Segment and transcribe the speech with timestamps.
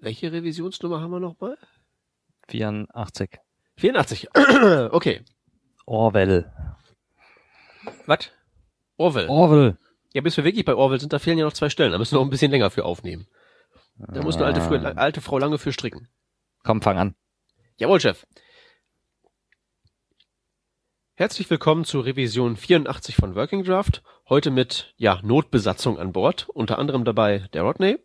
[0.00, 1.58] Welche Revisionsnummer haben wir nochmal?
[2.48, 3.30] 84.
[3.76, 4.28] 84.
[4.92, 5.24] okay.
[5.86, 6.52] Orwell.
[8.06, 8.30] Was?
[8.96, 9.28] Orwell.
[9.28, 9.78] Orwell.
[10.12, 11.92] Ja, bis wir wirklich bei Orwell sind, da fehlen ja noch zwei Stellen.
[11.92, 13.26] Da müssen wir noch ein bisschen länger für aufnehmen.
[13.96, 14.92] Da muss eine alte, Frau- Ah.
[14.96, 16.08] alte Frau lange für stricken.
[16.62, 17.14] Komm, fang an.
[17.76, 18.26] Jawohl, Chef.
[21.14, 24.02] Herzlich willkommen zur Revision 84 von Working Draft.
[24.28, 26.48] Heute mit, ja, Notbesatzung an Bord.
[26.48, 27.98] Unter anderem dabei der Rodney,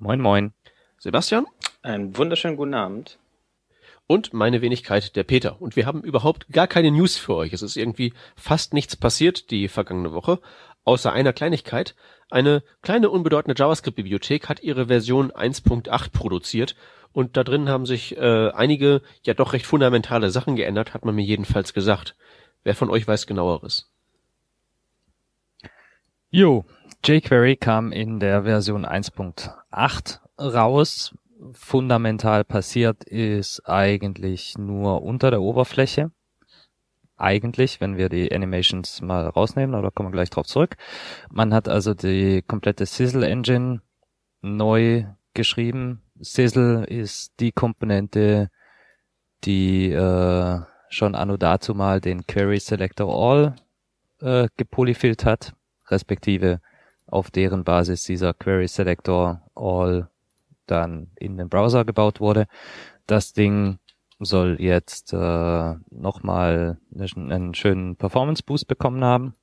[0.00, 0.54] Moin, moin.
[0.98, 1.46] Sebastian
[1.82, 3.18] Einen wunderschönen guten Abend.
[4.08, 5.60] und meine Wenigkeit, der Peter.
[5.62, 7.52] Und wir haben überhaupt gar keine News für euch.
[7.52, 10.40] Es ist irgendwie fast nichts passiert die vergangene Woche,
[10.84, 11.94] außer einer Kleinigkeit.
[12.30, 16.74] Eine kleine unbedeutende JavaScript-Bibliothek hat ihre Version 1.8 produziert
[17.12, 21.14] und da drin haben sich äh, einige ja doch recht fundamentale Sachen geändert, hat man
[21.14, 22.16] mir jedenfalls gesagt.
[22.64, 23.88] Wer von euch weiß genaueres?
[26.30, 26.64] Jo,
[27.04, 31.14] jQuery kam in der Version 1.8 raus.
[31.52, 36.10] Fundamental passiert ist eigentlich nur unter der Oberfläche.
[37.16, 40.76] Eigentlich, wenn wir die Animations mal rausnehmen, aber da kommen wir gleich drauf zurück.
[41.30, 43.82] Man hat also die komplette Sizzle Engine
[44.40, 46.02] neu geschrieben.
[46.20, 48.50] Sizzle ist die Komponente,
[49.44, 53.56] die äh, schon anno dazu mal den Query Selector All
[54.20, 55.54] äh, gepolyfillt hat,
[55.88, 56.60] respektive
[57.06, 60.08] auf deren Basis dieser Query Selector All
[60.70, 62.46] dann in den Browser gebaut wurde.
[63.06, 63.78] Das Ding
[64.20, 69.34] soll jetzt äh, nochmal einen, schönen Performance Boost bekommen haben.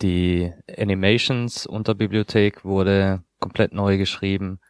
[0.00, 4.60] Die Animations Unterbibliothek wurde komplett neu geschrieben.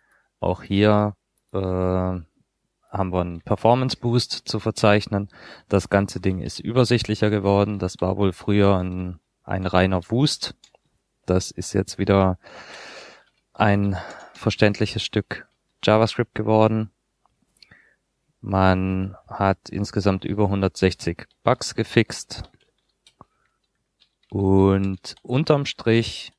[0.41, 1.15] Auch hier
[1.53, 5.29] äh, haben wir einen Performance Boost zu verzeichnen.
[5.69, 7.79] Das ganze Ding ist übersichtlicher geworden.
[7.79, 10.55] Das war wohl früher ein, ein reiner Wust.
[11.27, 12.39] Das ist jetzt wieder
[13.59, 13.97] ein
[14.35, 15.49] verständliches Stück
[15.83, 16.93] JavaScript geworden.
[18.41, 22.51] Man hat insgesamt über 160 Bugs gefixt
[24.31, 26.33] und unterm Strich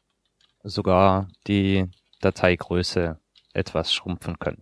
[0.64, 3.20] sogar die Dateigröße
[3.54, 4.62] etwas schrumpfen können.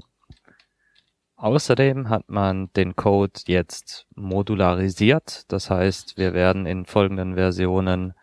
[1.36, 5.44] Außerdem hat man den Code jetzt modularisiert.
[5.52, 8.16] Das heißt, wir werden in folgenden Versionen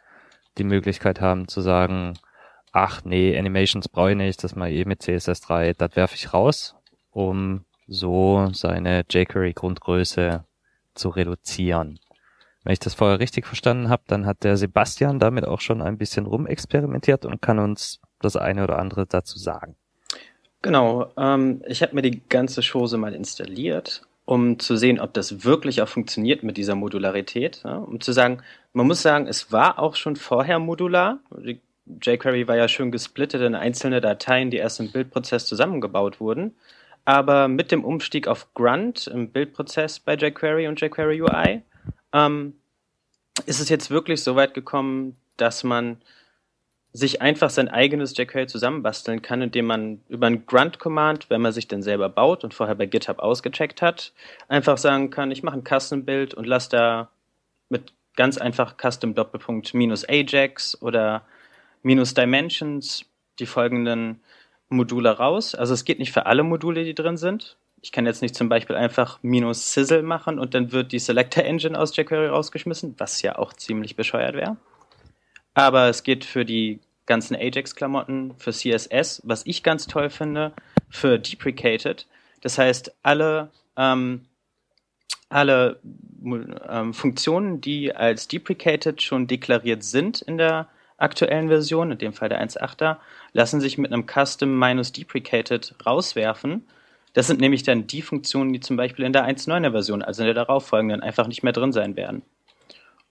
[0.58, 2.14] die Möglichkeit haben zu sagen,
[2.74, 6.74] ach nee, Animations brauche ich nicht, das mal eh mit CSS3, das werfe ich raus,
[7.12, 10.44] um so seine jQuery Grundgröße
[10.94, 12.00] zu reduzieren.
[12.64, 15.98] Wenn ich das vorher richtig verstanden habe, dann hat der Sebastian damit auch schon ein
[15.98, 19.76] bisschen rumexperimentiert und kann uns das eine oder andere dazu sagen.
[20.62, 25.44] Genau, ähm, ich habe mir die ganze Chose mal installiert, um zu sehen, ob das
[25.44, 27.60] wirklich auch funktioniert mit dieser Modularität.
[27.64, 27.76] Ja?
[27.76, 28.38] Um zu sagen,
[28.72, 31.18] man muss sagen, es war auch schon vorher modular.
[31.36, 36.54] Die jQuery war ja schön gesplittet in einzelne Dateien, die erst im Bildprozess zusammengebaut wurden.
[37.04, 41.62] Aber mit dem Umstieg auf Grunt im Bildprozess bei jQuery und jQuery UI
[42.12, 42.54] ähm,
[43.46, 45.98] ist es jetzt wirklich so weit gekommen, dass man
[46.92, 51.66] sich einfach sein eigenes jQuery zusammenbasteln kann, indem man über ein Grunt-Command, wenn man sich
[51.66, 54.12] denn selber baut und vorher bei GitHub ausgecheckt hat,
[54.48, 57.10] einfach sagen kann, ich mache ein Custom-Bild und lasse da
[57.68, 61.26] mit ganz einfach Custom-Doppelpunkt minus Ajax oder
[61.84, 63.04] minus Dimensions
[63.38, 64.20] die folgenden
[64.68, 65.54] Module raus.
[65.54, 67.56] Also es geht nicht für alle Module, die drin sind.
[67.82, 71.44] Ich kann jetzt nicht zum Beispiel einfach minus Sizzle machen und dann wird die Selector
[71.44, 74.56] Engine aus jQuery rausgeschmissen, was ja auch ziemlich bescheuert wäre.
[75.52, 80.54] Aber es geht für die ganzen Ajax-Klamotten, für CSS, was ich ganz toll finde,
[80.88, 82.06] für Deprecated.
[82.40, 84.22] Das heißt, alle, ähm,
[85.28, 85.78] alle
[86.68, 92.28] ähm, Funktionen, die als Deprecated schon deklariert sind in der aktuellen Version, in dem Fall
[92.28, 92.96] der 1.8er,
[93.32, 96.66] lassen sich mit einem Custom-Deprecated rauswerfen.
[97.12, 100.26] Das sind nämlich dann die Funktionen, die zum Beispiel in der 1.9er Version, also in
[100.26, 102.22] der darauffolgenden, einfach nicht mehr drin sein werden.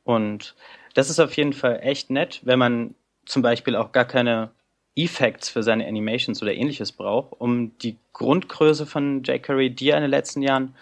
[0.04, 0.56] Und
[0.94, 2.96] das ist auf jeden Fall echt nett, wenn man
[3.26, 4.52] zum Beispiel auch gar keine
[4.96, 10.03] Effects für seine Animations oder ähnliches braucht, um die Grundgröße von jQuery, die ja in
[10.03, 10.76] den letzten Jahren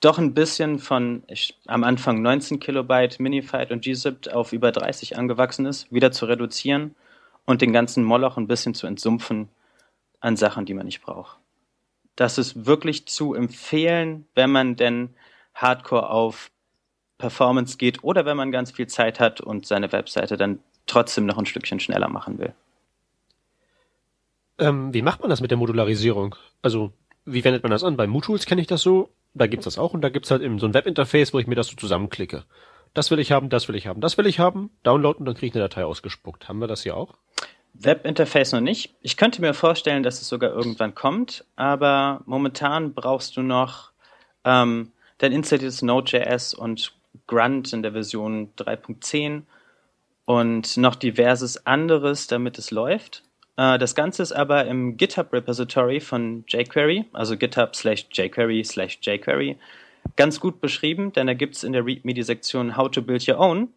[0.00, 5.16] doch ein bisschen von ich, am Anfang 19 Kilobyte Minified und gzipped auf über 30
[5.16, 6.94] angewachsen ist, wieder zu reduzieren
[7.44, 9.48] und den ganzen Moloch ein bisschen zu entsumpfen
[10.20, 11.38] an Sachen, die man nicht braucht.
[12.14, 15.10] Das ist wirklich zu empfehlen, wenn man denn
[15.54, 16.50] Hardcore auf
[17.18, 21.38] Performance geht oder wenn man ganz viel Zeit hat und seine Webseite dann trotzdem noch
[21.38, 22.54] ein Stückchen schneller machen will.
[24.58, 26.36] Ähm, wie macht man das mit der Modularisierung?
[26.62, 26.92] Also,
[27.24, 27.96] wie wendet man das an?
[27.96, 30.58] Bei MooTools kenne ich das so, da gibt's das auch und da gibt's halt eben
[30.58, 32.44] so ein Webinterface, wo ich mir das so zusammenklicke.
[32.94, 35.34] Das will ich haben, das will ich haben, das will ich haben, downloaden und dann
[35.34, 36.48] kriege ich eine Datei ausgespuckt.
[36.48, 37.14] Haben wir das hier auch?
[37.74, 38.94] Webinterface noch nicht.
[39.02, 43.90] Ich könnte mir vorstellen, dass es sogar irgendwann kommt, aber momentan brauchst du noch
[44.44, 46.94] ähm, dein installiertes Node.js und
[47.26, 49.42] Grunt in der Version 3.10
[50.24, 53.22] und noch diverses anderes, damit es läuft.
[53.56, 58.98] Äh, das Ganze ist aber im GitHub Repository von jQuery, also GitHub slash jQuery slash
[59.02, 59.56] jQuery,
[60.16, 63.26] ganz gut beschrieben, denn da gibt es in der README die Sektion How to Build
[63.28, 63.68] Your Own.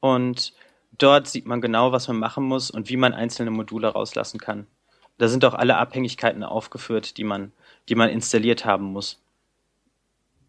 [0.00, 0.52] Und
[0.96, 4.66] dort sieht man genau, was man machen muss und wie man einzelne Module rauslassen kann.
[5.18, 7.52] Da sind auch alle Abhängigkeiten aufgeführt, die man,
[7.88, 9.20] die man installiert haben muss.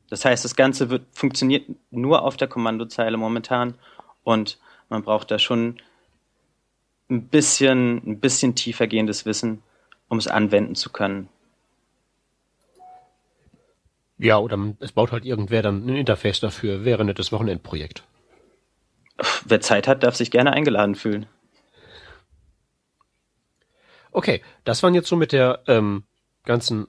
[0.10, 3.76] Das heißt, das Ganze wird, funktioniert nur auf der Kommandozeile momentan
[4.24, 4.60] und
[4.90, 5.80] man braucht da schon
[7.10, 9.62] ein bisschen, ein bisschen tiefer gehendes Wissen,
[10.08, 11.30] um es anwenden zu können.
[14.18, 16.84] Ja, oder es baut halt irgendwer dann ein Interface dafür.
[16.84, 18.04] Wäre ein nettes Wochenendprojekt.
[19.46, 21.26] Wer Zeit hat, darf sich gerne eingeladen fühlen.
[24.12, 26.04] Okay, das waren jetzt so mit der ähm,
[26.44, 26.88] ganzen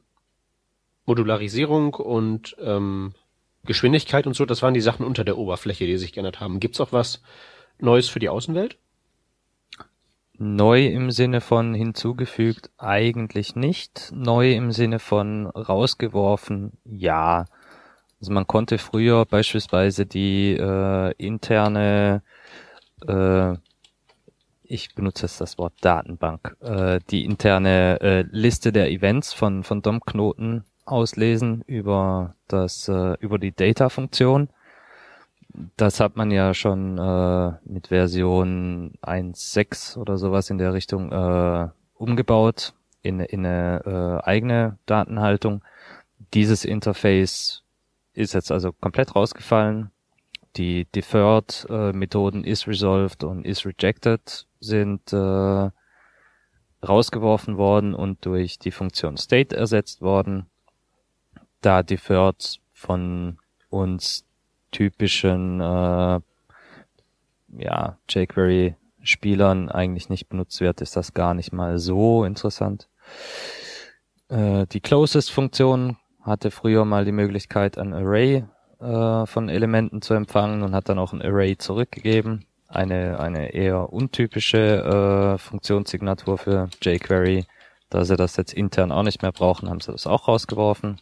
[1.07, 3.15] Modularisierung und ähm,
[3.65, 6.61] Geschwindigkeit und so, das waren die Sachen unter der Oberfläche, die sich geändert haben.
[6.61, 7.23] Gibt's auch was
[7.79, 8.79] Neues für die Außenwelt?
[10.43, 14.11] Neu im Sinne von hinzugefügt eigentlich nicht.
[14.15, 17.45] Neu im Sinne von rausgeworfen, ja.
[18.19, 22.23] Also man konnte früher beispielsweise die äh, interne,
[23.07, 23.53] äh,
[24.63, 29.83] ich benutze jetzt das Wort Datenbank, äh, die interne äh, Liste der Events von, von
[29.83, 34.49] DOM-Knoten auslesen über das, äh, über die Data-Funktion
[35.77, 41.69] das hat man ja schon äh, mit Version 1.6 oder sowas in der Richtung äh,
[41.95, 45.63] umgebaut in, in eine äh, eigene Datenhaltung.
[46.35, 47.65] Dieses Interface
[48.13, 49.91] ist jetzt also komplett rausgefallen.
[50.57, 55.71] Die Deferred äh, isResolved und isRejected sind äh,
[56.87, 60.47] rausgeworfen worden und durch die Funktion State ersetzt worden.
[61.61, 63.39] Da Deferred von
[63.69, 64.25] uns
[64.71, 66.21] typischen äh,
[67.59, 72.89] ja, jQuery-Spielern eigentlich nicht benutzt wird, ist das gar nicht mal so interessant.
[74.29, 78.45] Äh, die Closest-Funktion hatte früher mal die Möglichkeit, ein Array
[78.81, 82.47] äh, von Elementen zu empfangen und hat dann auch ein Array zurückgegeben.
[82.69, 87.47] Eine, eine eher untypische äh, Funktionssignatur für jQuery.
[87.89, 91.01] Da sie das jetzt intern auch nicht mehr brauchen, haben sie das auch rausgeworfen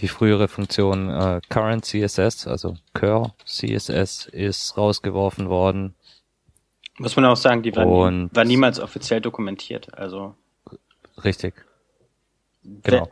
[0.00, 5.94] die frühere Funktion äh, Current CSS, also Cur CSS, ist rausgeworfen worden.
[6.98, 9.96] Muss man auch sagen, die war, nie, war niemals offiziell dokumentiert.
[9.96, 10.34] Also
[11.24, 11.54] richtig.
[12.62, 13.08] Genau.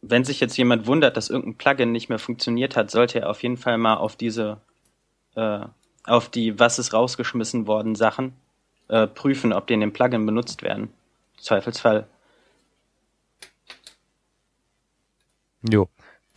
[0.00, 3.30] Wenn, wenn sich jetzt jemand wundert, dass irgendein Plugin nicht mehr funktioniert hat, sollte er
[3.30, 4.60] auf jeden Fall mal auf diese,
[5.34, 5.60] äh,
[6.04, 8.34] auf die was ist rausgeschmissen worden Sachen
[8.88, 10.90] äh, prüfen, ob die in dem Plugin benutzt werden.
[11.38, 12.06] Zweifelsfall
[15.62, 15.88] Jo,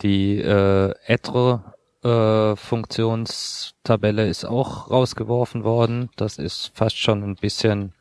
[0.02, 1.62] die äh, Etro
[2.02, 6.10] äh, Funktionstabelle ist auch rausgeworfen worden.
[6.16, 7.94] Das ist fast schon ein bisschen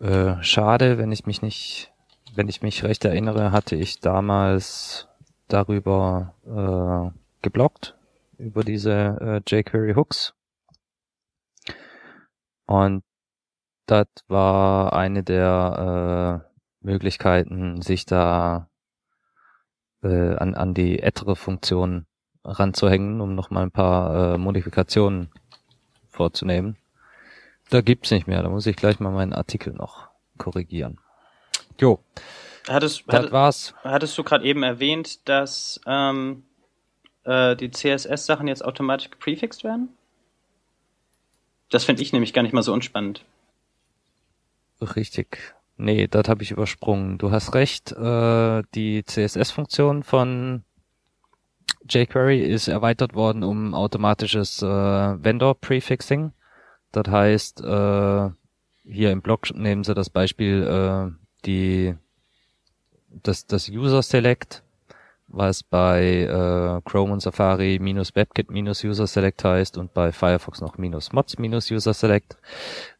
[0.00, 1.92] äh, schade, wenn ich mich nicht,
[2.34, 5.08] wenn ich mich recht erinnere, hatte ich damals
[5.48, 7.96] darüber äh, geblockt
[8.38, 10.34] über diese äh, jQuery Hooks.
[12.66, 13.04] Und
[13.86, 16.42] das war eine der
[16.82, 18.68] äh, Möglichkeiten, sich da
[20.04, 22.06] äh, an, an die ältere Funktion
[22.44, 25.30] ranzuhängen, um nochmal ein paar äh, Modifikationen
[26.08, 26.76] vorzunehmen.
[27.70, 30.08] Da gibt's nicht mehr, da muss ich gleich mal meinen Artikel noch
[30.38, 30.98] korrigieren.
[31.80, 32.00] Jo.
[32.68, 33.74] Hattest, das hattest, war's.
[33.82, 36.44] Hattest du gerade eben erwähnt, dass ähm,
[37.24, 39.88] äh, die CSS-Sachen jetzt automatisch geprefixt werden?
[41.70, 43.24] Das finde ich nämlich gar nicht mal so unspannend.
[44.80, 45.54] Richtig.
[45.76, 47.18] Nee, das habe ich übersprungen.
[47.18, 50.62] Du hast recht, äh, die CSS-Funktion von
[51.88, 56.32] jQuery ist erweitert worden um automatisches äh, Vendor-Prefixing.
[56.92, 58.30] Das heißt, äh,
[58.84, 61.10] hier im Blog nehmen sie das Beispiel äh,
[61.44, 61.94] die
[63.22, 64.62] das, das User Select,
[65.28, 70.60] was bei äh, Chrome und Safari minus WebKit minus User Select heißt und bei Firefox
[70.60, 72.36] noch minus Mods minus User Select.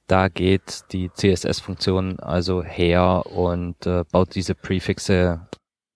[0.07, 5.49] Da geht die CSS-Funktion also her und äh, baut diese Prefixe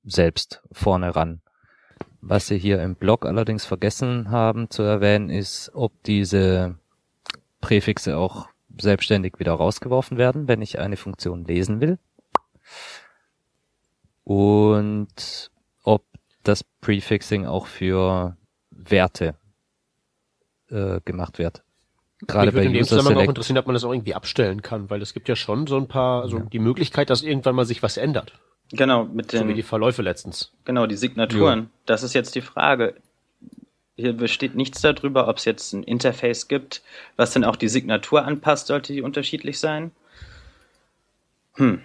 [0.04, 1.42] selbst vorne ran.
[2.20, 6.78] Was Sie hier im Blog allerdings vergessen haben zu erwähnen, ist, ob diese
[7.60, 8.48] Präfixe auch
[8.78, 11.98] selbstständig wieder rausgeworfen werden, wenn ich eine Funktion lesen will.
[14.24, 15.50] Und
[15.84, 16.04] ob
[16.42, 18.36] das Prefixing auch für
[18.70, 19.36] Werte
[20.70, 21.62] äh, gemacht wird.
[22.26, 23.28] Gerade bei in dem User Zusammenhang auch Select.
[23.30, 25.86] interessieren, ob man das auch irgendwie abstellen kann, weil es gibt ja schon so ein
[25.86, 26.44] paar, also Ja.
[26.44, 28.32] die Möglichkeit, dass irgendwann mal sich was ändert.
[28.72, 30.52] Genau, mit So wie den, die Verläufe letztens.
[30.64, 31.70] genau, die Signaturen.
[31.86, 32.94] Das ist jetzt die Frage.
[33.96, 36.82] Hier besteht nichts darüber, ob es jetzt ein Interface gibt,
[37.16, 39.90] was dann auch die Signatur anpasst, sollte die unterschiedlich sein.
[41.54, 41.80] Hm.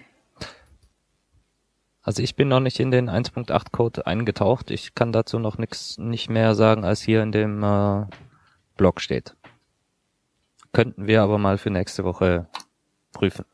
[2.02, 4.70] Also ich bin noch nicht in den 1.8 Code eingetaucht.
[4.72, 8.06] Ich kann dazu noch nichts nicht mehr sagen, als hier in dem äh,
[8.78, 9.36] Blog steht.
[10.74, 12.48] Könnten wir aber mal für nächste Woche
[13.12, 13.46] prüfen.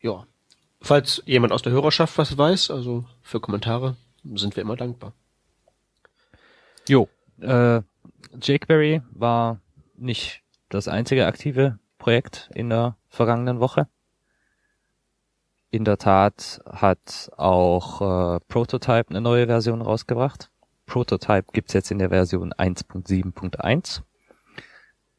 [0.00, 0.26] Ja.
[0.80, 3.96] Falls jemand aus der Hörerschaft was weiß, also für Kommentare,
[4.34, 5.12] sind wir immer dankbar.
[6.88, 7.08] Jo.
[7.40, 7.82] Äh,
[8.40, 9.60] jQuery war
[9.96, 13.88] nicht das einzige aktive Projekt in der vergangenen Woche.
[15.70, 20.50] In der Tat hat auch äh, Prototype eine neue Version rausgebracht.
[20.86, 24.02] Prototype gibt's jetzt in der Version 1.7.1.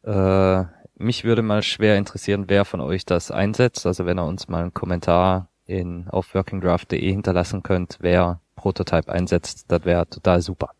[0.04, 0.64] Äh,
[0.96, 3.86] mich würde mal schwer interessieren, wer von euch das einsetzt.
[3.86, 9.66] Also wenn ihr uns mal einen Kommentar in, auf workingdraft.de hinterlassen könnt, wer Prototype einsetzt,
[9.70, 10.72] das wäre total super.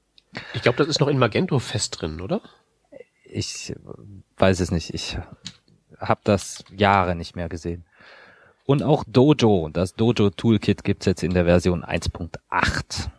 [0.54, 2.42] Ich glaube, das ist noch in Magento fest drin, oder?
[3.24, 3.74] Ich
[4.38, 4.94] weiß es nicht.
[4.94, 5.18] Ich
[6.00, 7.86] habe das Jahre nicht mehr gesehen.
[8.66, 13.10] Und auch Dojo, das Dojo Toolkit gibt's jetzt in der Version 1.8.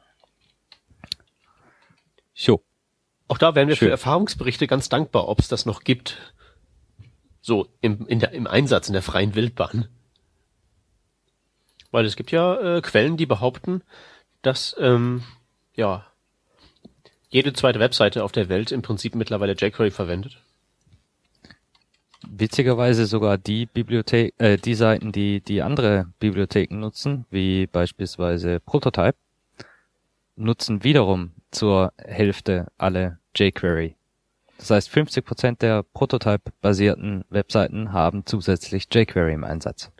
[2.35, 2.63] Jo.
[3.31, 3.87] Auch da wären wir Schön.
[3.87, 6.35] für Erfahrungsberichte ganz dankbar, ob es das noch gibt.
[7.41, 9.87] So im, in der, im Einsatz in der freien Wildbahn.
[11.93, 13.85] Weil es gibt ja äh, Quellen, die behaupten,
[14.43, 15.23] dass ähm,
[15.77, 16.05] ja
[17.29, 20.43] jede zweite Webseite auf der Welt im Prinzip mittlerweile jQuery verwendet.
[22.29, 29.17] Witzigerweise sogar die Bibliothek, äh, die Seiten, die die andere Bibliotheken nutzen, wie beispielsweise Prototype,
[30.35, 33.97] nutzen wiederum zur Hälfte alle jQuery.
[34.59, 39.91] Das heißt, 50% der Prototype-basierten Webseiten haben zusätzlich jQuery im Einsatz.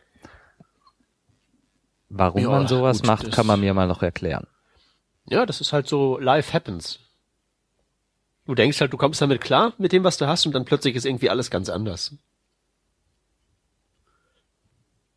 [2.11, 4.47] Warum Ja, man sowas gut, macht, kann man mir mal noch erklären.
[5.27, 6.99] Ja, das ist halt so life happens.
[8.47, 10.97] Du denkst halt, du kommst damit klar mit dem, was du hast, und dann plötzlich
[10.97, 12.17] ist irgendwie alles ganz anders.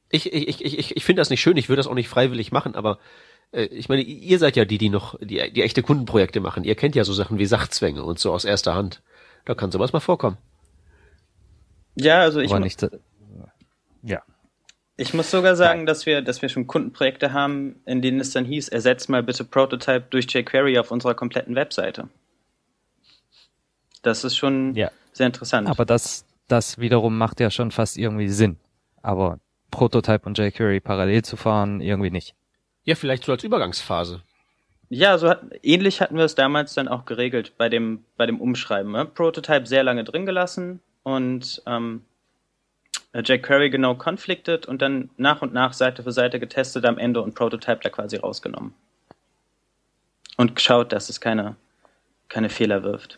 [0.10, 2.51] Ich, ich, ich, ich, ich finde das nicht schön, ich würde das auch nicht freiwillig
[2.51, 3.00] machen, aber
[3.54, 6.64] ich meine, ihr seid ja die, die noch die, die echte Kundenprojekte machen.
[6.64, 9.02] Ihr kennt ja so Sachen wie Sachzwänge und so aus erster Hand.
[9.46, 10.38] Da kann sowas mal vorkommen.
[11.96, 12.82] Ja, also ich, Aber nicht,
[14.02, 14.22] ja.
[14.98, 18.46] ich muss sogar sagen, dass wir, dass wir schon Kundenprojekte haben, in denen es dann
[18.46, 22.10] hieß, ersetzt mal bitte Prototype durch jQuery auf unserer kompletten Webseite.
[24.02, 24.90] Das ist schon Ja.
[25.12, 25.68] sehr interessant.
[25.68, 28.58] Aber das, das wiederum macht ja schon fast irgendwie Sinn.
[29.04, 32.36] Aber Prototype und jQuery parallel zu fahren, irgendwie nicht.
[32.84, 34.22] Ja, vielleicht so als Übergangsphase.
[34.90, 38.40] Ja, so hat, ähnlich hatten wir es damals dann auch geregelt bei dem, bei dem
[38.40, 38.92] Umschreiben.
[38.92, 39.06] Ne?
[39.06, 42.04] Prototype sehr lange drin gelassen und ähm,
[43.13, 47.36] jQuery genau conflicted und dann nach und nach Seite für Seite getestet am Ende und
[47.36, 48.74] Prototype da quasi rausgenommen.
[50.38, 51.56] Und geschaut, dass es keine,
[52.28, 53.18] keine Fehler wirft.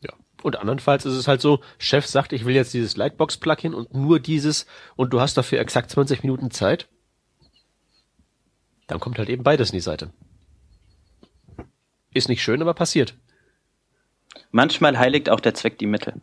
[0.00, 0.12] Ja.
[0.42, 4.20] Und andernfalls ist es halt so, Chef sagt, ich will jetzt dieses Lightbox-Plugin und nur
[4.20, 4.66] dieses
[4.96, 6.88] und du hast dafür exakt 20 Minuten Zeit.
[8.90, 10.10] Dann kommt halt eben beides in die Seite.
[12.12, 13.14] Ist nicht schön, aber passiert.
[14.50, 16.14] Manchmal heiligt auch der Zweck die Mittel.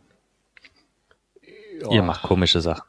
[1.90, 2.84] Ihr macht komische Sachen.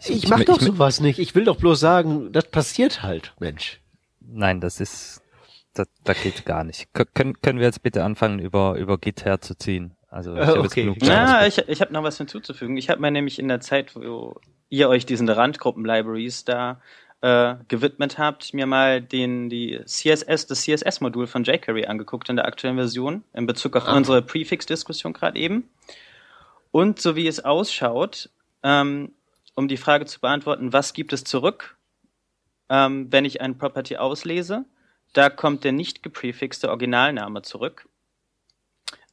[0.00, 1.20] Ich ich- mach ich- doch ich- sowas nicht.
[1.20, 3.80] Ich will doch bloß sagen, das passiert halt, Mensch.
[4.20, 5.22] Nein, das ist,
[5.74, 6.88] das, das geht gar nicht.
[6.94, 9.94] Kö- können, können wir jetzt bitte anfangen, über, über Git herzuziehen?
[10.08, 10.82] Also, ich Äh, hab okay.
[10.82, 12.76] genug Ja, ich, ich habe noch was hinzuzufügen.
[12.76, 16.80] Ich habe mir nämlich in der Zeit, wo ihr euch diesen Randgruppen-Libraries da
[17.22, 22.46] äh, gewidmet habt, mir mal den die CSS, das CSS-Modul von jQuery angeguckt in der
[22.46, 23.96] aktuellen Version in Bezug auf Ah.
[23.96, 25.68] unsere Prefix-Diskussion gerade eben.
[26.70, 28.30] Und so wie es ausschaut,
[28.62, 29.12] ähm,
[29.54, 31.76] um die Frage zu beantworten, was gibt es zurück,
[32.68, 34.64] ähm, wenn ich ein Property auslese,
[35.12, 37.88] da kommt der nicht geprefixte Originalname zurück.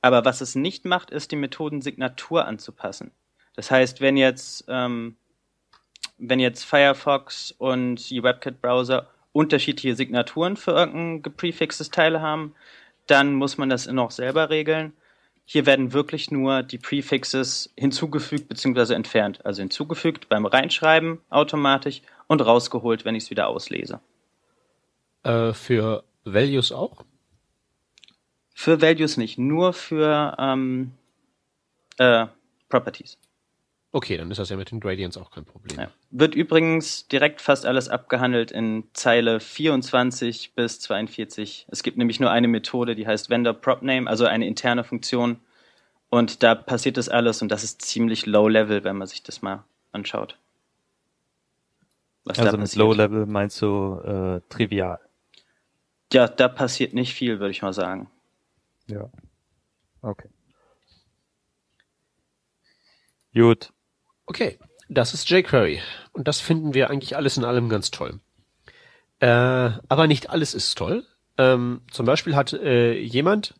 [0.01, 3.11] Aber was es nicht macht, ist die Methodensignatur anzupassen.
[3.55, 5.17] Das heißt, wenn jetzt, ähm,
[6.17, 12.55] wenn jetzt Firefox und die WebKit-Browser unterschiedliche Signaturen für irgendein geprefixtes Teil haben,
[13.05, 14.93] dann muss man das noch selber regeln.
[15.45, 18.93] Hier werden wirklich nur die Prefixes hinzugefügt bzw.
[18.93, 19.45] entfernt.
[19.45, 24.01] Also hinzugefügt beim Reinschreiben automatisch und rausgeholt, wenn ich es wieder auslese.
[25.24, 27.05] Äh, für Values auch?
[28.53, 30.91] Für Values nicht, nur für ähm,
[31.97, 32.25] äh,
[32.69, 33.17] Properties.
[33.98, 35.80] Okay, dann ist das ja mit den Gradients auch kein Problem.
[35.80, 35.89] Ja.
[36.12, 41.66] Wird übrigens direkt fast alles abgehandelt in Zeile 24 bis 42.
[41.72, 45.39] Es gibt nämlich nur eine Methode, die heißt Vendor Prop Name, also eine interne Funktion.
[46.10, 49.42] Und da passiert das alles und das ist ziemlich low level, wenn man sich das
[49.42, 50.38] mal anschaut.
[52.24, 55.00] Was also mit low level meinst du äh, trivial?
[56.13, 58.12] Ja, da passiert nicht viel, würde ich mal sagen.
[58.86, 59.10] Ja.
[60.04, 60.30] Okay.
[63.34, 63.74] Gut.
[64.27, 65.81] Okay, das ist jQuery.
[66.12, 68.19] Und das finden wir eigentlich alles in allem ganz toll.
[69.19, 71.05] Äh, aber nicht alles ist toll.
[71.38, 73.55] Ähm, zum Beispiel hat äh, jemand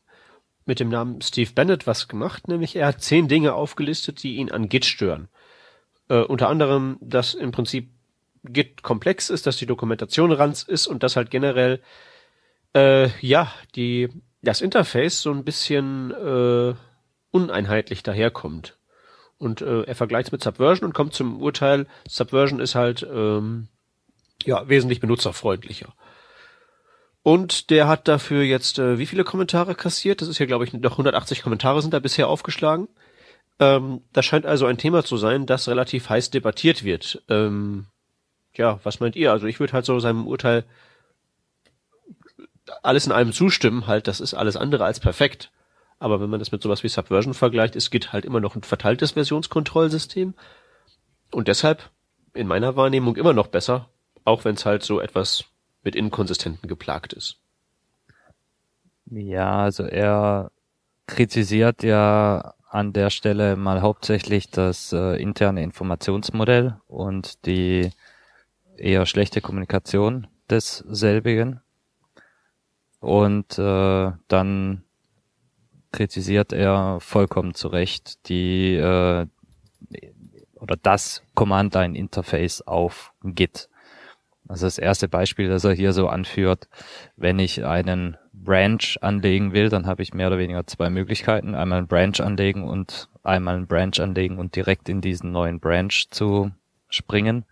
[0.66, 4.52] mit dem Namen Steve Bennett was gemacht, nämlich er hat zehn Dinge aufgelistet, die ihn
[4.52, 5.30] an Git stören.
[6.10, 7.90] Äh, unter anderem, dass im Prinzip
[8.44, 11.82] Git komplex ist, dass die Dokumentation ranz ist und dass halt generell
[12.76, 14.10] äh, ja die
[14.42, 16.76] das Interface so ein bisschen äh,
[17.32, 18.77] uneinheitlich daherkommt.
[19.38, 23.68] Und äh, er vergleicht es mit Subversion und kommt zum Urteil, Subversion ist halt ähm,
[24.44, 25.94] ja wesentlich benutzerfreundlicher.
[27.24, 30.22] Und der hat dafür jetzt äh, wie viele Kommentare kassiert?
[30.22, 32.88] Das ist ja, glaube ich, noch 180 Kommentare sind da bisher aufgeschlagen.
[33.60, 37.22] Ähm, das scheint also ein Thema zu sein, das relativ heiß debattiert wird.
[37.30, 37.88] Ähm,
[38.54, 39.32] ja, was meint ihr?
[39.32, 40.66] Also ich würde halt so seinem Urteil
[42.84, 45.52] alles in allem zustimmen, halt, das ist alles andere als perfekt.
[46.00, 48.64] Aber wenn man das mit sowas wie Subversion vergleicht, ist Git halt immer noch ein
[48.64, 50.36] verteiltes Versionskontrollsystem.
[51.32, 51.90] Und deshalb
[52.34, 53.90] in meiner Wahrnehmung immer noch besser,
[54.24, 55.46] auch wenn es halt so etwas
[55.84, 57.40] mit Inkonsistenten geplagt ist.
[59.10, 60.52] Ja, also er
[61.08, 67.92] kritisiert ja an der Stelle mal hauptsächlich das äh, interne Informationsmodell und die
[68.76, 71.62] eher schlechte Kommunikation desselbigen.
[73.00, 74.84] Und äh, dann
[75.92, 79.28] kritisiert er vollkommen zu Recht die äh,
[80.56, 83.70] oder das Command-Line-Interface auf Git.
[84.48, 86.68] Also das erste Beispiel, das er hier so anführt,
[87.16, 91.54] wenn ich einen Branch anlegen will, dann habe ich mehr oder weniger zwei Möglichkeiten.
[91.54, 95.94] Einmal einen Branch anlegen und einmal einen Branch anlegen und direkt in diesen neuen Branch
[96.10, 96.52] zu
[96.88, 97.46] springen.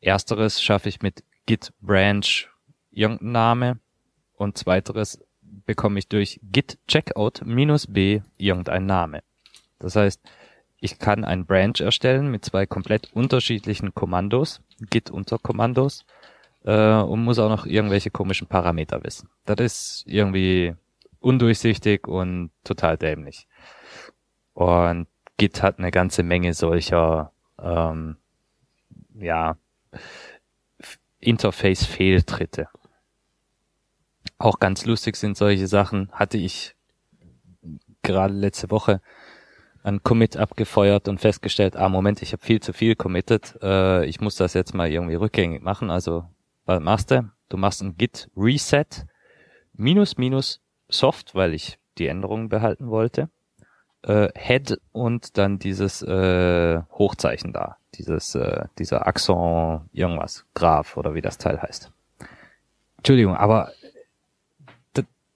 [0.00, 2.48] Ersteres schaffe ich mit git branch
[2.90, 3.78] irgendeinen Name
[4.36, 5.23] und zweiteres
[5.66, 9.22] bekomme ich durch git checkout minus b irgendein Name.
[9.78, 10.20] Das heißt,
[10.78, 16.04] ich kann ein Branch erstellen mit zwei komplett unterschiedlichen Kommandos, git Unterkommandos,
[16.64, 19.28] äh, und muss auch noch irgendwelche komischen Parameter wissen.
[19.44, 20.74] Das ist irgendwie
[21.20, 23.46] undurchsichtig und total dämlich.
[24.52, 28.16] Und Git hat eine ganze Menge solcher, ähm,
[29.14, 29.56] ja,
[31.18, 32.68] Interface-Fehltritte.
[34.38, 36.10] Auch ganz lustig sind solche Sachen.
[36.12, 36.74] Hatte ich
[38.02, 39.00] gerade letzte Woche
[39.82, 44.20] ein Commit abgefeuert und festgestellt, ah Moment, ich habe viel zu viel committed, äh, ich
[44.20, 45.90] muss das jetzt mal irgendwie rückgängig machen.
[45.90, 46.24] Also
[46.64, 47.30] was machst du?
[47.50, 48.86] Du machst ein Git Reset
[49.74, 53.28] minus minus Soft, weil ich die Änderungen behalten wollte,
[54.02, 61.14] äh, Head und dann dieses äh, Hochzeichen da, dieses äh, dieser Axon irgendwas Graph oder
[61.14, 61.92] wie das Teil heißt.
[62.98, 63.70] Entschuldigung, aber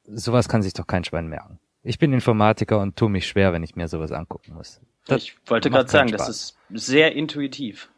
[0.08, 1.58] sowas kann sich doch kein Schwein merken.
[1.82, 4.80] Ich bin Informatiker und tue mich schwer, wenn ich mir sowas angucken muss.
[5.06, 6.26] Das ich wollte gerade sagen, Spaß.
[6.26, 7.90] das ist sehr intuitiv.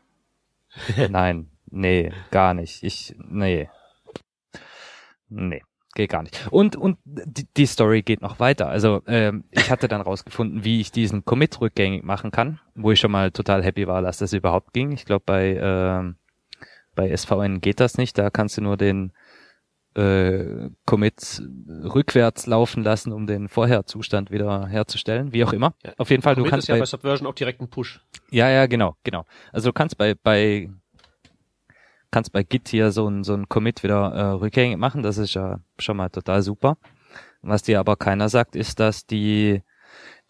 [1.10, 2.82] Nein, nee, gar nicht.
[2.82, 3.68] Ich, nee.
[5.28, 5.62] Nee,
[5.94, 6.48] geht gar nicht.
[6.50, 8.68] Und, und die, die Story geht noch weiter.
[8.68, 13.00] Also, ähm, ich hatte dann rausgefunden, wie ich diesen Commit rückgängig machen kann, wo ich
[13.00, 14.92] schon mal total happy war, dass das überhaupt ging.
[14.92, 16.16] Ich glaube, bei, ähm,
[16.94, 18.18] bei SVN geht das nicht.
[18.18, 19.12] Da kannst du nur den
[20.00, 25.74] äh, Commit rückwärts laufen lassen, um den Vorherzustand wieder herzustellen, wie auch immer.
[25.84, 27.68] Ja, Auf jeden Fall, Commit du kannst ist ja bei, bei Subversion auch direkt ein
[27.68, 28.00] Push.
[28.30, 29.24] Ja, ja, genau, genau.
[29.52, 30.70] Also du kannst bei bei
[32.10, 35.34] kannst bei Git hier so ein so ein Commit wieder äh, rückgängig machen, das ist
[35.34, 36.76] ja schon mal total super.
[37.42, 39.62] Was dir aber keiner sagt, ist, dass die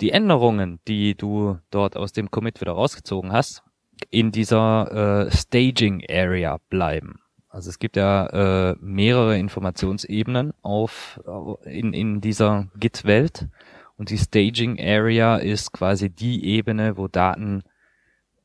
[0.00, 3.62] die Änderungen, die du dort aus dem Commit wieder rausgezogen hast,
[4.10, 7.20] in dieser äh, Staging Area bleiben.
[7.50, 8.26] Also es gibt ja
[8.70, 11.20] äh, mehrere Informationsebenen auf
[11.64, 13.48] in, in dieser Git-Welt
[13.96, 17.64] und die Staging Area ist quasi die Ebene, wo Daten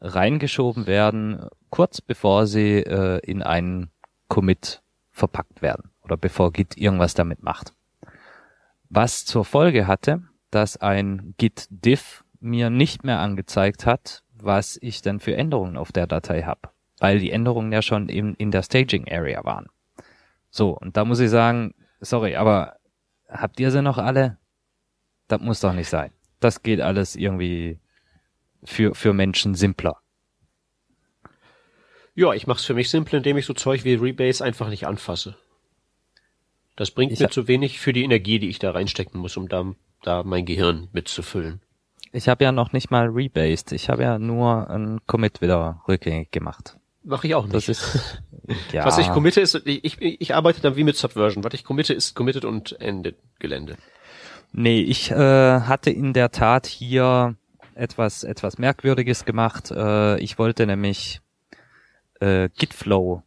[0.01, 3.91] reingeschoben werden, kurz bevor sie äh, in einen
[4.27, 7.73] Commit verpackt werden oder bevor Git irgendwas damit macht.
[8.89, 15.03] Was zur Folge hatte, dass ein Git Diff mir nicht mehr angezeigt hat, was ich
[15.03, 18.63] denn für Änderungen auf der Datei habe weil die Änderungen ja schon in, in der
[18.63, 19.67] Staging Area waren.
[20.49, 22.77] So, und da muss ich sagen, sorry, aber
[23.29, 24.37] habt ihr sie noch alle?
[25.27, 26.11] Das muss doch nicht sein.
[26.39, 27.79] Das geht alles irgendwie
[28.63, 29.97] für, für Menschen simpler.
[32.13, 35.35] Ja, ich mach's für mich simpel, indem ich so Zeug wie Rebase einfach nicht anfasse.
[36.75, 39.49] Das bringt ich mir zu wenig für die Energie, die ich da reinstecken muss, um
[39.49, 41.61] da, da mein Gehirn mitzufüllen.
[42.11, 43.73] Ich habe ja noch nicht mal rebased.
[43.73, 46.77] Ich habe ja nur ein Commit wieder rückgängig gemacht.
[47.05, 47.55] Mache ich auch nicht.
[47.55, 48.21] Das ist
[48.71, 48.83] ja.
[48.83, 51.43] Was ich committe ist, ich, ich, ich arbeite dann wie mit Subversion.
[51.43, 53.77] Was ich committe ist committed und Ende Gelände.
[54.51, 55.15] Nee, ich äh,
[55.61, 57.35] hatte in der Tat hier
[57.75, 59.71] etwas etwas merkwürdiges gemacht.
[59.71, 61.21] Äh, ich wollte nämlich
[62.19, 63.21] äh, Gitflow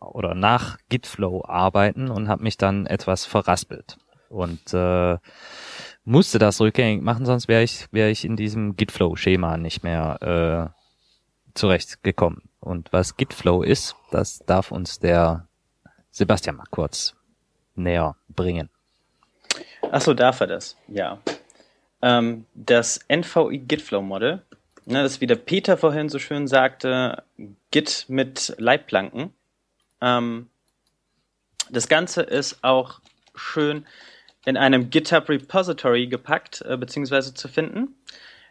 [0.00, 5.18] oder nach Gitflow arbeiten und habe mich dann etwas verraspelt und äh,
[6.04, 10.83] musste das rückgängig machen, sonst wäre ich wäre ich in diesem Gitflow-Schema nicht mehr äh,
[11.54, 12.42] zurechtgekommen.
[12.60, 15.46] Und was Gitflow ist, das darf uns der
[16.10, 17.14] Sebastian mal kurz
[17.74, 18.70] näher bringen.
[19.90, 20.76] Ach so, darf er das?
[20.88, 21.18] Ja.
[22.02, 24.42] Ähm, das NVI Gitflow Model,
[24.84, 27.22] ne, das wie der Peter vorhin so schön sagte,
[27.70, 29.32] Git mit Leitplanken.
[30.00, 30.48] Ähm,
[31.70, 33.00] das Ganze ist auch
[33.34, 33.86] schön
[34.44, 37.94] in einem GitHub Repository gepackt äh, beziehungsweise zu finden.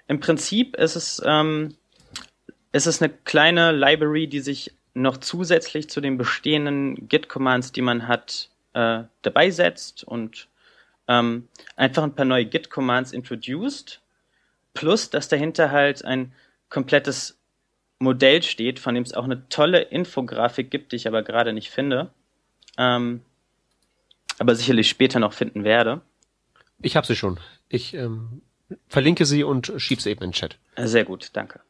[0.08, 1.76] Im Prinzip ist es, ähm,
[2.74, 8.08] ist es eine kleine Library, die sich noch zusätzlich zu den bestehenden Git-Commands, die man
[8.08, 10.48] hat, äh, dabei setzt und
[11.08, 14.02] ähm, einfach ein paar neue Git-Commands introduced,
[14.74, 16.34] plus dass dahinter halt ein
[16.70, 17.38] komplettes
[18.00, 21.70] Modell steht, von dem es auch eine tolle Infografik gibt, die ich aber gerade nicht
[21.70, 22.12] finde,
[22.78, 23.22] ähm,
[24.40, 26.02] aber sicherlich später noch finden werde.
[26.82, 27.40] Ich habe sie schon.
[27.70, 28.42] Ich ähm,
[28.88, 30.58] verlinke sie und schieb sie eben in den Chat.
[30.78, 31.62] Sehr gut, danke.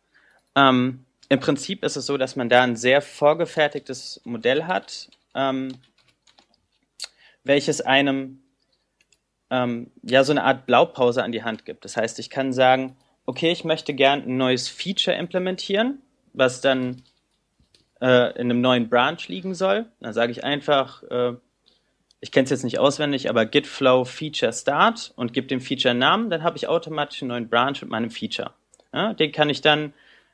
[0.55, 5.77] Ähm, Im Prinzip ist es so, dass man da ein sehr vorgefertigtes Modell hat, ähm,
[7.43, 8.43] welches einem
[9.49, 11.85] ähm, ja so eine Art Blaupause an die Hand gibt.
[11.85, 16.01] Das heißt, ich kann sagen, okay, ich möchte gern ein neues Feature implementieren,
[16.33, 17.03] was dann
[18.01, 19.85] äh, in einem neuen Branch liegen soll.
[20.01, 21.33] Dann sage ich einfach, äh,
[22.19, 25.91] ich kenne es jetzt nicht auswendig, aber git flow feature start und gebe dem Feature
[25.91, 28.51] einen Namen, dann habe ich automatisch einen neuen Branch mit meinem Feature.
[28.93, 29.93] Ja, den kann ich dann,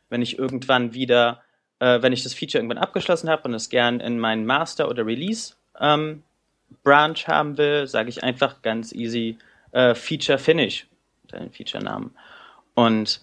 [0.09, 1.41] wenn ich irgendwann wieder,
[1.79, 5.05] äh, wenn ich das Feature irgendwann abgeschlossen habe und es gern in meinen Master oder
[5.05, 6.23] Release ähm,
[6.83, 9.37] Branch haben will, sage ich einfach ganz easy
[9.71, 10.87] äh, Feature Finish,
[11.31, 12.11] den Feature-Namen.
[12.75, 13.21] Und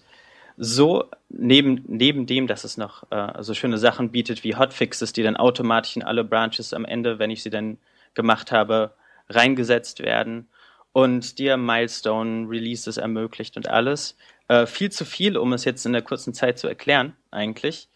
[0.57, 5.23] so neben, neben dem, dass es noch äh, so schöne Sachen bietet wie Hotfixes, die
[5.23, 7.77] dann automatisch in alle Branches am Ende, wenn ich sie dann
[8.15, 8.93] gemacht habe,
[9.29, 10.47] reingesetzt werden
[10.93, 14.17] und dir Milestone Releases ermöglicht und alles.
[14.47, 17.89] Äh, viel zu viel, um es jetzt in der kurzen Zeit zu erklären, eigentlich.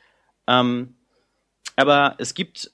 [0.48, 0.96] Ähm,
[1.76, 2.72] aber es gibt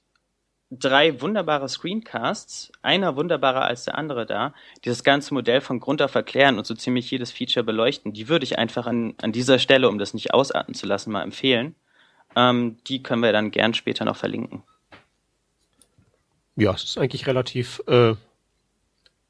[0.71, 6.01] drei wunderbare Screencasts, einer wunderbarer als der andere da, die das ganze Modell von Grund
[6.01, 8.13] auf erklären und so ziemlich jedes Feature beleuchten.
[8.13, 11.23] Die würde ich einfach an, an dieser Stelle, um das nicht ausarten zu lassen, mal
[11.23, 11.75] empfehlen.
[12.35, 14.63] Ähm, die können wir dann gern später noch verlinken.
[16.55, 18.15] Ja, es ist eigentlich relativ, äh,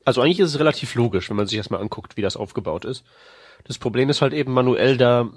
[0.05, 3.03] also eigentlich ist es relativ logisch, wenn man sich erstmal anguckt, wie das aufgebaut ist.
[3.67, 5.29] Das Problem ist halt eben manuell da,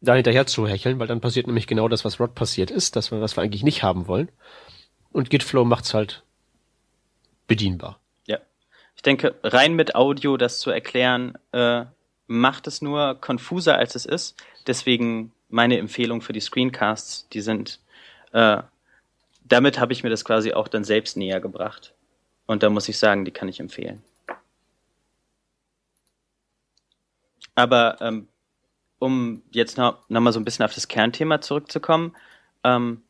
[0.00, 3.10] da hinterher zu hecheln, weil dann passiert nämlich genau das, was Rod passiert ist, das,
[3.10, 4.28] was wir eigentlich nicht haben wollen.
[5.12, 6.22] Und Gitflow macht's halt
[7.46, 8.00] bedienbar.
[8.26, 8.38] Ja.
[8.96, 11.84] Ich denke, rein mit Audio das zu erklären, äh,
[12.26, 14.36] macht es nur konfuser, als es ist.
[14.66, 17.80] Deswegen meine Empfehlung für die Screencasts, die sind,
[18.32, 18.62] äh,
[19.44, 21.94] damit habe ich mir das quasi auch dann selbst näher gebracht.
[22.46, 24.02] Und da muss ich sagen, die kann ich empfehlen.
[27.54, 28.28] Aber ähm,
[28.98, 32.16] um jetzt noch, noch mal so ein bisschen auf das Kernthema zurückzukommen,
[32.64, 33.02] ähm,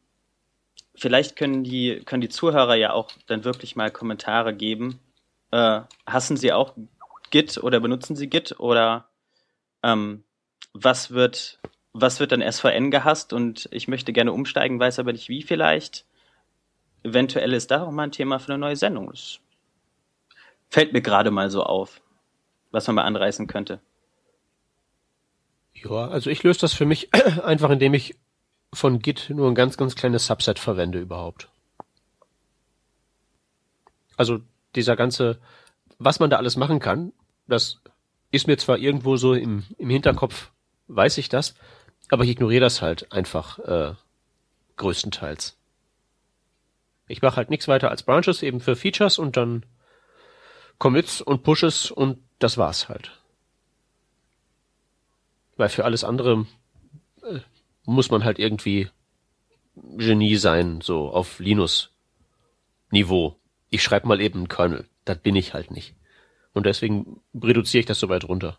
[0.95, 5.01] vielleicht können die, können die Zuhörer ja auch dann wirklich mal Kommentare geben.
[5.51, 6.75] Äh, hassen sie auch
[7.31, 9.09] Git oder benutzen sie Git oder
[9.83, 10.25] ähm,
[10.73, 11.61] was wird,
[11.93, 16.05] was wird dann SVN gehasst und ich möchte gerne umsteigen, weiß aber nicht wie vielleicht.
[17.03, 19.11] Eventuell ist da auch mal ein Thema für eine neue Sendung.
[19.11, 19.39] Das
[20.71, 22.01] fällt mir gerade mal so auf,
[22.73, 23.81] was man mal anreißen könnte.
[25.75, 27.13] Ja, also ich löse das für mich
[27.45, 28.17] einfach, indem ich
[28.73, 31.49] von Git nur ein ganz, ganz kleines Subset verwende überhaupt.
[34.17, 34.41] Also
[34.75, 35.41] dieser ganze,
[35.99, 37.13] was man da alles machen kann,
[37.47, 37.81] das
[38.31, 40.51] ist mir zwar irgendwo so im, im Hinterkopf,
[40.89, 41.55] weiß ich das,
[42.09, 43.95] aber ich ignoriere das halt einfach äh,
[44.77, 45.57] größtenteils.
[47.07, 49.67] Ich mache halt nichts weiter als Branches eben für Features und dann
[50.79, 53.13] Commits und Pushes und das war's halt.
[55.57, 56.47] Weil für alles andere
[57.23, 57.41] äh,
[57.85, 58.89] muss man halt irgendwie
[59.77, 63.37] Genie sein, so auf Linus-Niveau.
[63.71, 64.89] Ich schreibe mal eben einen Kernel.
[65.05, 65.95] Das bin ich halt nicht.
[66.53, 68.59] Und deswegen reduziere ich das so weit runter.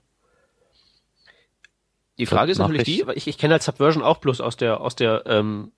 [2.17, 2.99] Die Frage ist natürlich ich.
[2.99, 5.71] die, weil ich, ich kenne halt Subversion auch bloß aus der, aus der ähm,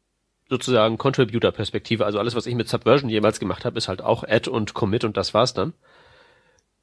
[0.49, 2.06] sozusagen Contributor-Perspektive.
[2.06, 5.03] Also alles, was ich mit Subversion jemals gemacht habe, ist halt auch Add und Commit
[5.03, 5.73] und das war's dann.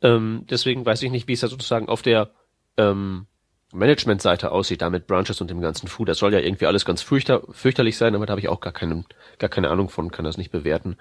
[0.02, 2.30] Ähm, deswegen weiß ich nicht, wie es da sozusagen auf der
[2.76, 3.26] ähm,
[3.74, 7.02] Management-Seite aussieht, da mit Branches und dem ganzen Fu, das soll ja irgendwie alles ganz
[7.02, 9.04] fürchter, fürchterlich sein, aber da habe ich auch gar, keine,
[9.38, 10.96] gar keine Ahnung von, kann das nicht bewerten.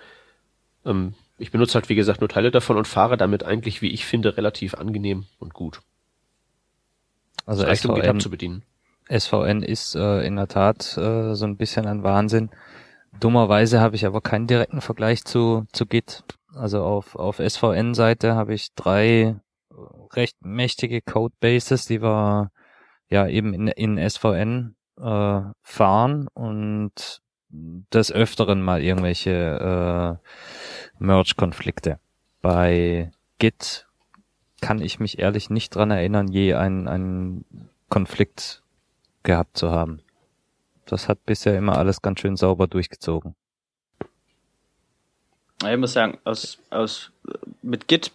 [0.86, 4.06] Ähm, ich benutze halt, wie gesagt, nur Teile davon und fahre damit eigentlich, wie ich
[4.06, 5.82] finde, relativ angenehm und gut.
[7.46, 8.64] Also reicht, um SVN, GitHub zu bedienen.
[9.10, 12.50] SVN ist äh, in der Tat äh, so ein bisschen ein Wahnsinn.
[13.20, 16.24] Dummerweise habe ich aber keinen direkten Vergleich zu, zu Git.
[16.56, 19.36] Also auf, auf SVN-Seite habe ich drei
[20.14, 22.52] recht mächtige Codebases, die wir
[23.10, 30.20] ja eben in, in SVN äh, fahren und des Öfteren mal irgendwelche
[31.00, 32.00] äh, Merge-Konflikte.
[32.42, 33.88] Bei Git
[34.62, 37.46] kann ich mich ehrlich nicht dran erinnern, je einen, einen
[37.89, 38.63] Konflikt
[39.24, 40.02] gehabt zu haben.
[40.86, 43.36] Das hat bisher immer alles ganz schön sauber durchgezogen.
[45.66, 47.12] Ich muss sagen, aus, aus,
[47.62, 48.12] mit Git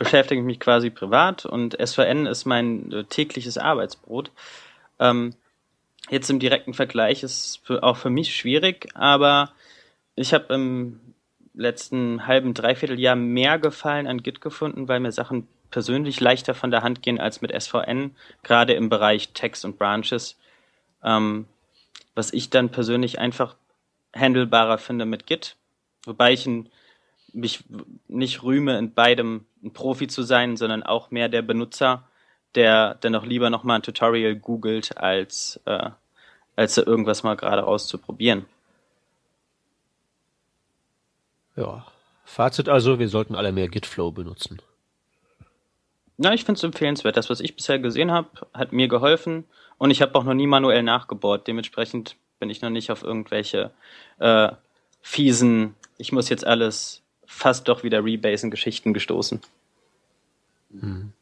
[0.00, 4.32] beschäftige ich mich quasi privat und SVN ist mein äh, tägliches Arbeitsbrot.
[4.98, 5.34] Ähm,
[6.08, 9.52] jetzt im direkten Vergleich ist für, auch für mich schwierig, aber
[10.16, 11.00] ich habe im
[11.52, 16.70] letzten halben, dreiviertel Jahr mehr Gefallen an Git gefunden, weil mir Sachen persönlich leichter von
[16.70, 20.38] der Hand gehen als mit SVN, gerade im Bereich Text und Branches.
[21.04, 21.44] Ähm,
[22.14, 23.54] was ich dann persönlich einfach
[24.16, 25.56] handelbarer finde mit Git.
[26.06, 26.70] Wobei ich ein,
[27.32, 27.64] mich
[28.08, 32.04] nicht rühme, in beidem ein Profi zu sein, sondern auch mehr der Benutzer,
[32.54, 35.90] der dann auch lieber nochmal ein Tutorial googelt, als, äh,
[36.56, 38.46] als irgendwas mal gerade auszuprobieren.
[41.56, 41.86] Ja.
[42.24, 44.62] Fazit also, wir sollten alle mehr Gitflow benutzen.
[46.16, 47.16] Na, ich finde es empfehlenswert.
[47.16, 49.44] Das, was ich bisher gesehen habe, hat mir geholfen
[49.78, 51.48] und ich habe auch noch nie manuell nachgebohrt.
[51.48, 53.70] Dementsprechend bin ich noch nicht auf irgendwelche
[54.18, 54.52] äh,
[55.00, 59.40] fiesen, ich muss jetzt alles fast doch wieder rebasen Geschichten gestoßen.
[60.72, 61.12] Hm.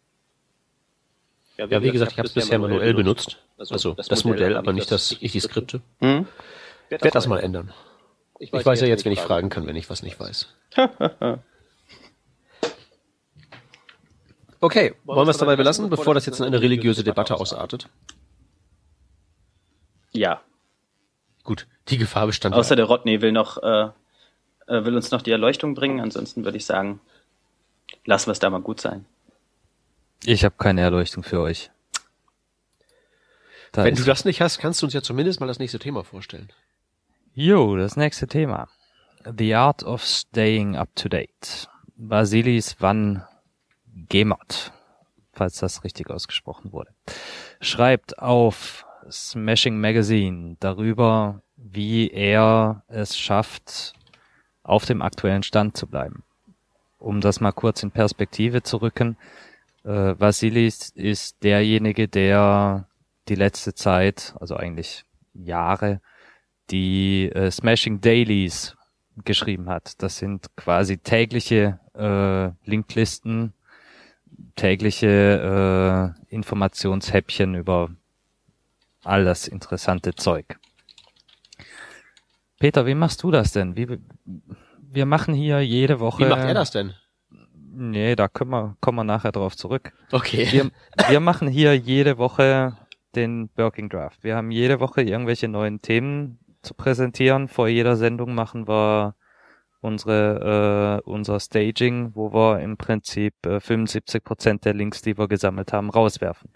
[1.56, 3.38] Ja, wie, ja, wie gesagt, ich habe es bisher manuell benutzt.
[3.56, 3.72] benutzt.
[3.72, 5.80] Also, das, das Modell, aber nicht das, nicht die Skripte.
[6.00, 6.26] Hm?
[6.88, 7.72] Werde das mal ändern.
[8.38, 10.54] Ich weiß, ich weiß ja jetzt, wenn ich fragen kann, wenn ich was nicht weiß.
[14.60, 17.88] okay, wollen wir es dabei belassen, bevor das jetzt in eine religiöse Debatte ausartet?
[20.12, 20.40] Ja.
[21.42, 22.54] Gut, die Gefahr bestand.
[22.54, 23.88] Außer der Rodney will noch, äh,
[24.68, 26.00] äh, will uns noch die Erleuchtung bringen.
[26.00, 27.00] Ansonsten würde ich sagen,
[28.04, 29.04] lassen wir es da mal gut sein.
[30.24, 31.70] Ich habe keine Erleuchtung für euch.
[33.72, 36.04] Da Wenn du das nicht hast, kannst du uns ja zumindest mal das nächste Thema
[36.04, 36.48] vorstellen.
[37.34, 38.68] Jo, das nächste Thema.
[39.36, 41.68] The Art of Staying Up to Date.
[41.96, 43.24] Basilis Van
[44.08, 44.72] Gemert,
[45.32, 46.92] falls das richtig ausgesprochen wurde,
[47.60, 53.94] schreibt auf Smashing Magazine darüber, wie er es schafft,
[54.68, 56.22] auf dem aktuellen Stand zu bleiben.
[56.98, 59.16] Um das mal kurz in Perspektive zu rücken,
[59.84, 62.86] äh, Vasilis ist derjenige, der
[63.28, 66.00] die letzte Zeit, also eigentlich Jahre,
[66.70, 68.76] die äh, Smashing Dailies
[69.24, 70.02] geschrieben hat.
[70.02, 73.54] Das sind quasi tägliche äh, Linklisten,
[74.56, 77.90] tägliche äh, Informationshäppchen über
[79.04, 80.58] all das interessante Zeug.
[82.58, 83.76] Peter, wie machst du das denn?
[83.76, 83.98] Wie,
[84.90, 86.24] wir machen hier jede Woche.
[86.24, 86.94] Wie macht er das denn?
[87.70, 89.92] Nee, da können wir, kommen wir nachher drauf zurück.
[90.10, 90.48] Okay.
[90.50, 90.70] Wir,
[91.08, 92.76] wir machen hier jede Woche
[93.14, 94.24] den Working Draft.
[94.24, 97.48] Wir haben jede Woche irgendwelche neuen Themen zu präsentieren.
[97.48, 99.14] Vor jeder Sendung machen wir
[99.80, 105.28] unsere äh, unser Staging, wo wir im Prinzip äh, 75 Prozent der Links, die wir
[105.28, 106.50] gesammelt haben, rauswerfen.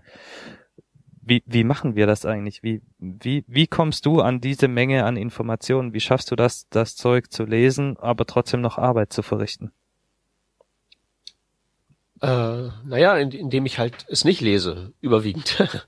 [1.24, 2.64] Wie, wie machen wir das eigentlich?
[2.64, 5.94] Wie, wie, wie kommst du an diese Menge an Informationen?
[5.94, 9.70] Wie schaffst du das, das Zeug zu lesen, aber trotzdem noch Arbeit zu verrichten?
[12.20, 15.62] Äh, naja, indem ich halt es nicht lese, überwiegend.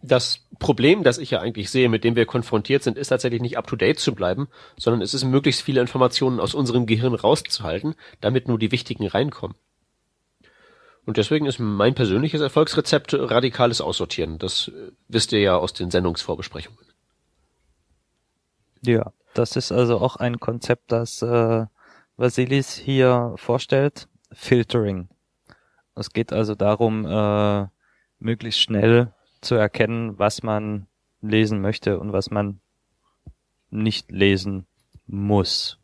[0.00, 3.58] Das Problem, das ich ja eigentlich sehe, mit dem wir konfrontiert sind, ist tatsächlich nicht
[3.58, 8.60] up-to-date zu bleiben, sondern es ist möglichst viele Informationen aus unserem Gehirn rauszuhalten, damit nur
[8.60, 9.56] die wichtigen reinkommen.
[11.08, 14.38] Und deswegen ist mein persönliches Erfolgsrezept radikales Aussortieren.
[14.38, 16.84] Das äh, wisst ihr ja aus den Sendungsvorbesprechungen.
[18.82, 21.64] Ja, das ist also auch ein Konzept, das äh,
[22.18, 24.06] Vasilis hier vorstellt.
[24.32, 25.08] Filtering.
[25.94, 27.68] Es geht also darum, äh,
[28.18, 30.88] möglichst schnell zu erkennen, was man
[31.22, 32.60] lesen möchte und was man
[33.70, 34.66] nicht lesen
[35.06, 35.78] muss.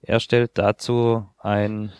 [0.00, 1.92] Er stellt dazu ein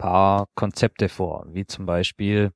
[0.00, 2.52] paar Konzepte vor, wie zum Beispiel,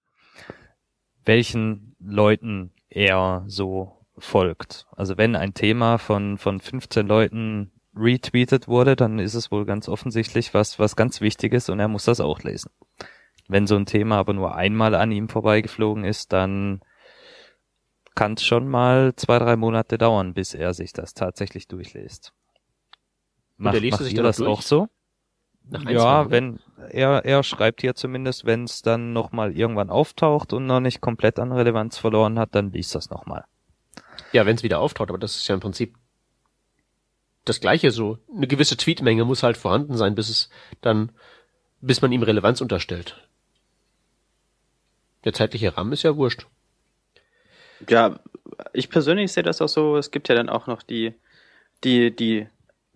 [1.25, 4.87] welchen Leuten er so folgt.
[4.97, 9.89] Also wenn ein Thema von, von 15 Leuten retweetet wurde, dann ist es wohl ganz
[9.89, 12.71] offensichtlich was, was ganz Wichtiges und er muss das auch lesen.
[13.47, 16.81] Wenn so ein Thema aber nur einmal an ihm vorbeigeflogen ist, dann
[18.15, 22.33] kann schon mal zwei, drei Monate dauern, bis er sich das tatsächlich durchliest.
[23.59, 24.49] Macht, macht ihr das durch?
[24.49, 24.89] auch so?
[25.89, 30.67] Ja, wenn er er schreibt hier zumindest, wenn es dann noch mal irgendwann auftaucht und
[30.67, 33.45] noch nicht komplett an Relevanz verloren hat, dann liest das noch mal.
[34.33, 35.95] Ja, wenn es wieder auftaucht, aber das ist ja im Prinzip
[37.45, 38.19] das gleiche so.
[38.35, 40.51] Eine gewisse Tweetmenge muss halt vorhanden sein, bis es
[40.81, 41.13] dann
[41.81, 43.29] bis man ihm Relevanz unterstellt.
[45.25, 46.47] Der zeitliche Rahmen ist ja wurscht.
[47.89, 48.21] Ja,
[48.73, 49.97] ich persönlich sehe das auch so.
[49.97, 51.15] Es gibt ja dann auch noch die
[51.83, 52.47] die die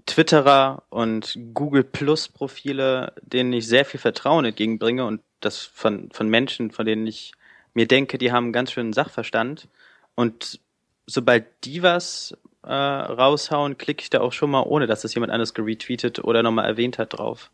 [0.09, 6.29] Twitterer und Google Plus Profile, denen ich sehr viel Vertrauen entgegenbringe und das von, von
[6.29, 7.33] Menschen, von denen ich
[7.75, 9.68] mir denke, die haben einen ganz schönen Sachverstand.
[10.14, 10.61] Und
[11.07, 15.31] sobald die was äh, raushauen, klicke ich da auch schon mal, ohne dass das jemand
[15.31, 17.51] anderes geretweetet oder nochmal erwähnt hat, drauf.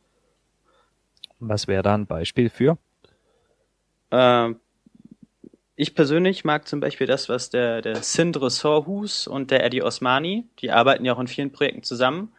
[1.40, 2.78] Was wäre da ein Beispiel für?
[4.10, 4.54] Äh,
[5.74, 10.46] ich persönlich mag zum Beispiel das, was der, der Sindre Sorhus und der Eddie Osmani,
[10.60, 12.32] die arbeiten ja auch in vielen Projekten zusammen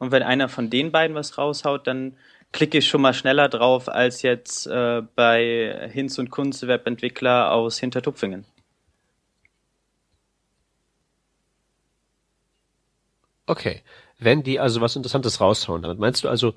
[0.00, 2.16] und wenn einer von den beiden was raushaut, dann
[2.52, 7.78] klicke ich schon mal schneller drauf als jetzt äh, bei Hinz und Kunz Webentwickler aus
[7.78, 8.44] Hintertupfingen.
[13.46, 13.82] Okay.
[14.18, 16.54] Wenn die also was Interessantes raushauen, damit meinst du also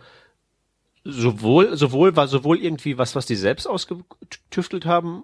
[1.03, 5.23] sowohl, sowohl, war sowohl irgendwie was, was die selbst ausgetüftelt haben,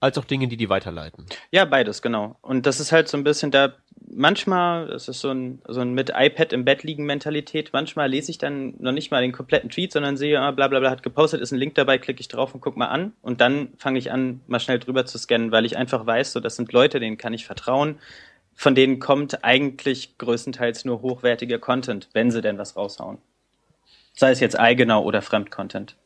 [0.00, 1.26] als auch Dinge, die die weiterleiten.
[1.52, 2.36] Ja, beides, genau.
[2.42, 3.72] Und das ist halt so ein bisschen da,
[4.12, 8.30] manchmal, das ist so ein, so ein mit iPad im Bett liegen Mentalität, manchmal lese
[8.30, 11.02] ich dann noch nicht mal den kompletten Tweet, sondern sehe, ah, bla bla bla hat
[11.02, 13.98] gepostet, ist ein Link dabei, klicke ich drauf und guck mal an und dann fange
[13.98, 17.00] ich an, mal schnell drüber zu scannen, weil ich einfach weiß, so das sind Leute,
[17.00, 17.98] denen kann ich vertrauen,
[18.54, 23.18] von denen kommt eigentlich größtenteils nur hochwertiger Content, wenn sie denn was raushauen.
[24.14, 25.96] Sei es jetzt eigener oder Fremdcontent.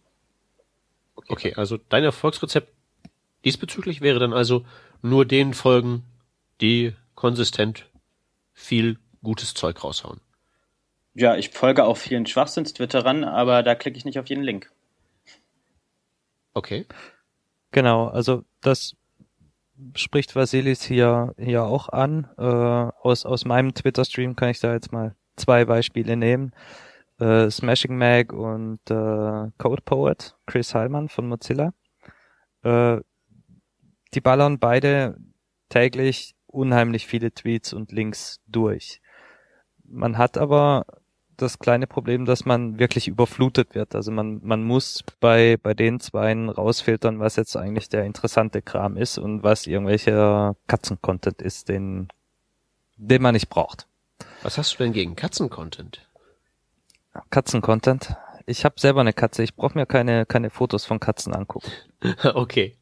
[1.29, 2.69] Okay, also dein Erfolgsrezept
[3.47, 4.65] Diesbezüglich wäre dann also
[5.03, 6.03] nur den folgen,
[6.61, 7.87] die konsistent
[8.57, 10.21] viel gutes Zeug raushauen.
[11.15, 14.73] Ja, ich folge auch vielen Schwachsinns-Twitterern, aber da klicke ich nicht auf jeden Link.
[16.53, 16.87] Okay.
[17.71, 18.97] Genau, also das
[19.95, 22.29] spricht Vasilis hier, hier auch an.
[22.39, 26.53] Äh, aus, aus meinem Twitter-Stream kann ich da jetzt mal zwei Beispiele nehmen.
[27.19, 31.73] Äh, Smashing Mag und äh, Code Poet, Chris Heilmann von Mozilla.
[32.63, 33.01] Äh,
[34.15, 35.19] die ballern beide
[35.69, 39.01] täglich unheimlich viele Tweets und Links durch.
[39.85, 40.87] Man hat aber
[41.37, 43.95] das kleine Problem, dass man wirklich überflutet wird.
[43.95, 48.97] Also man, man muss bei, bei den Zweien rausfiltern, was jetzt eigentlich der interessante Kram
[48.97, 52.09] ist und was irgendwelcher Katzen-Content ist, den,
[52.97, 53.87] den man nicht braucht.
[54.43, 56.09] Was hast du denn gegen Katzen-Content?
[57.31, 58.17] Katzen-Content?
[58.47, 59.43] Ich habe selber eine Katze.
[59.43, 61.71] Ich brauche mir keine, keine Fotos von Katzen angucken.
[62.35, 62.77] okay.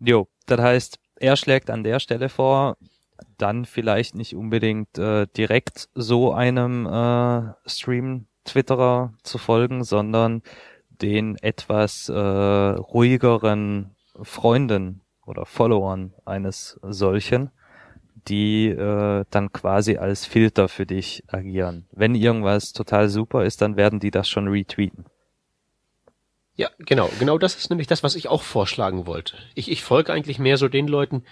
[0.00, 2.76] Jo, das heißt, er schlägt an der Stelle vor,
[3.38, 10.42] dann vielleicht nicht unbedingt äh, direkt so einem äh, Stream-Twitterer zu folgen, sondern
[10.90, 17.50] den etwas äh, ruhigeren Freunden oder Followern eines solchen,
[18.28, 21.86] die äh, dann quasi als Filter für dich agieren.
[21.92, 25.06] Wenn irgendwas total super ist, dann werden die das schon retweeten.
[26.56, 27.10] Ja, genau.
[27.18, 29.36] Genau das ist nämlich das, was ich auch vorschlagen wollte.
[29.54, 31.24] Ich, ich folge eigentlich mehr so den Leuten,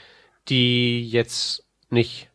[0.48, 2.30] die jetzt nicht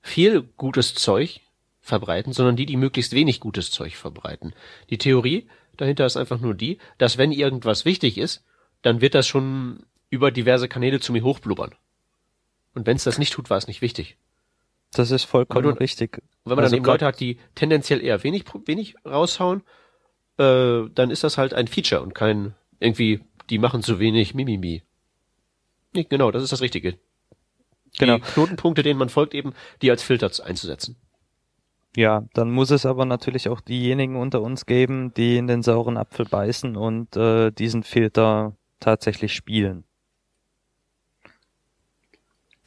[0.00, 1.40] viel gutes Zeug
[1.80, 4.54] verbreiten, sondern die, die möglichst wenig gutes Zeug verbreiten.
[4.90, 8.44] Die Theorie dahinter ist einfach nur die, dass wenn irgendwas wichtig ist,
[8.82, 11.74] dann wird das schon über diverse Kanäle zu mir hochblubbern.
[12.74, 14.16] Und wenn es das nicht tut, war es nicht wichtig.
[14.92, 16.18] Das ist vollkommen du, richtig.
[16.18, 19.62] Und wenn man also dann eben Leute hat, die tendenziell eher wenig, wenig raushauen
[20.38, 23.20] äh, dann ist das halt ein Feature und kein irgendwie,
[23.50, 24.82] die machen zu wenig Mimimi.
[25.92, 26.98] Nee, genau, das ist das Richtige.
[27.98, 28.16] Genau.
[28.16, 30.96] Die Knotenpunkte, denen man folgt, eben, die als Filter einzusetzen.
[31.96, 35.96] Ja, dann muss es aber natürlich auch diejenigen unter uns geben, die in den sauren
[35.96, 39.84] Apfel beißen und äh, diesen Filter tatsächlich spielen.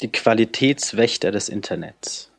[0.02, 2.32] Die Qualitätswächter des Internets.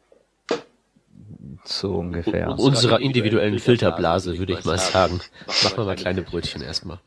[1.64, 2.58] So ungefähr.
[2.58, 5.20] Unserer individuellen Filterblase, würde ich mal sagen.
[5.46, 6.98] Machen wir mal kleine Brötchen erstmal.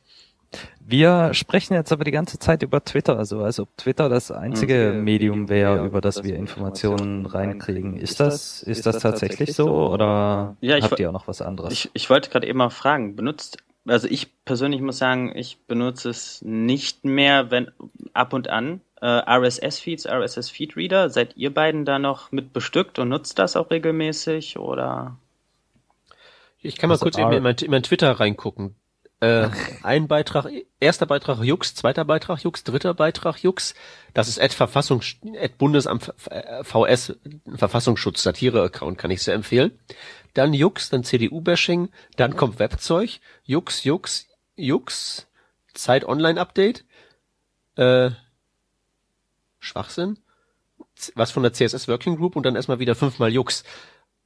[0.86, 4.94] Wir sprechen jetzt aber die ganze Zeit über Twitter, also als ob Twitter das einzige
[4.96, 7.98] Medium wäre, über das wir Informationen reinkriegen.
[7.98, 11.74] Ist das, ist das tatsächlich so oder ja, habt ihr auch noch was anderes?
[11.74, 16.10] Ich, ich wollte gerade eben mal fragen, benutzt, also ich persönlich muss sagen, ich benutze
[16.10, 17.72] es nicht mehr, wenn
[18.14, 21.10] ab und an, RSS-Feeds, RSS-Feed-Reader.
[21.10, 25.18] Seid ihr beiden da noch mit bestückt und nutzt das auch regelmäßig oder?
[26.62, 28.76] Ich kann mal also kurz eben in mein, in mein Twitter reingucken.
[29.20, 29.50] Äh,
[29.84, 30.48] ein Beitrag,
[30.80, 33.74] erster Beitrag Jux, zweiter Beitrag Jux, dritter Beitrag Jux.
[34.14, 36.14] Das ist Ad Verfassungs, Ad Bundesamt
[36.62, 37.18] VS
[37.56, 39.78] Verfassungsschutz Satire Account, kann ich sehr empfehlen.
[40.34, 45.28] Dann Jux, dann CDU-Bashing, dann kommt Webzeug, Jux, Jux, Jux,
[45.74, 46.86] Zeit Online Update,
[47.76, 48.12] äh,
[49.64, 50.20] Schwachsinn,
[51.16, 53.64] was von der CSS Working Group und dann erstmal wieder fünfmal Jux.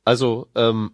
[0.04, 0.92] Also, ähm,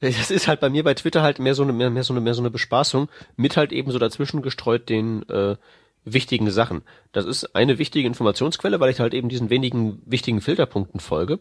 [0.00, 2.20] das ist halt bei mir bei Twitter halt mehr so eine, mehr, mehr so eine,
[2.20, 5.56] mehr so eine Bespaßung, mit halt eben so dazwischen gestreut den äh,
[6.04, 6.82] wichtigen Sachen.
[7.12, 11.40] Das ist eine wichtige Informationsquelle, weil ich halt eben diesen wenigen wichtigen Filterpunkten folge.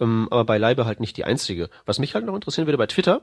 [0.00, 1.70] Ähm, aber beileibe halt nicht die einzige.
[1.86, 3.22] Was mich halt noch interessieren würde bei Twitter,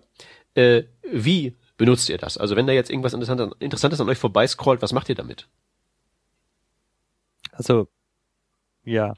[0.55, 2.37] äh, wie benutzt ihr das?
[2.37, 5.47] Also wenn da jetzt irgendwas Interessantes, Interessantes an euch vorbeiscrollt, was macht ihr damit?
[7.62, 7.88] Also,
[8.84, 9.14] ja.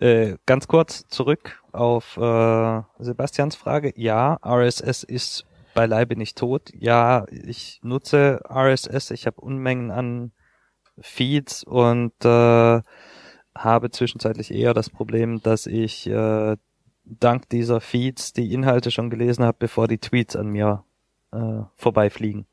[0.00, 3.92] Äh, ganz kurz zurück auf äh, Sebastians Frage.
[3.96, 6.72] Ja, RSS ist beileibe nicht tot.
[6.74, 9.12] Ja, ich nutze RSS.
[9.12, 10.32] Ich habe Unmengen an
[10.98, 12.80] Feeds und äh,
[13.54, 16.56] habe zwischenzeitlich eher das Problem, dass ich äh,
[17.04, 20.84] dank dieser Feeds die Inhalte schon gelesen habe, bevor die Tweets an mir
[21.32, 22.46] äh, vorbeifliegen.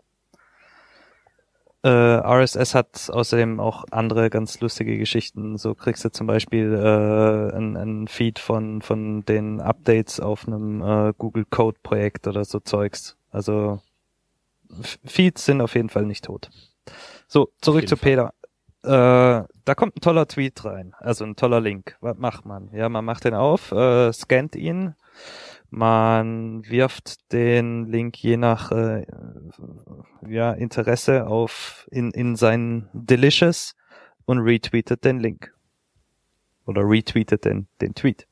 [1.83, 5.57] Äh, RSS hat außerdem auch andere ganz lustige Geschichten.
[5.57, 10.81] So kriegst du zum Beispiel äh, ein, ein Feed von, von den Updates auf einem
[10.81, 13.15] äh, Google Code Projekt oder so Zeugs.
[13.31, 13.79] Also
[15.05, 16.49] Feeds sind auf jeden Fall nicht tot.
[17.27, 17.97] So, zurück zu.
[17.97, 18.33] Peter.
[18.83, 18.89] Äh,
[19.65, 21.97] da kommt ein toller Tweet rein, also ein toller Link.
[21.99, 22.69] Was macht man?
[22.71, 24.95] Ja, man macht den auf, äh, scannt ihn,
[25.69, 29.05] man wirft den Link je nach äh,
[30.27, 33.75] ja, Interesse auf in, in sein Delicious
[34.25, 35.53] und retweetet den Link.
[36.65, 38.27] Oder retweetet den, den Tweet.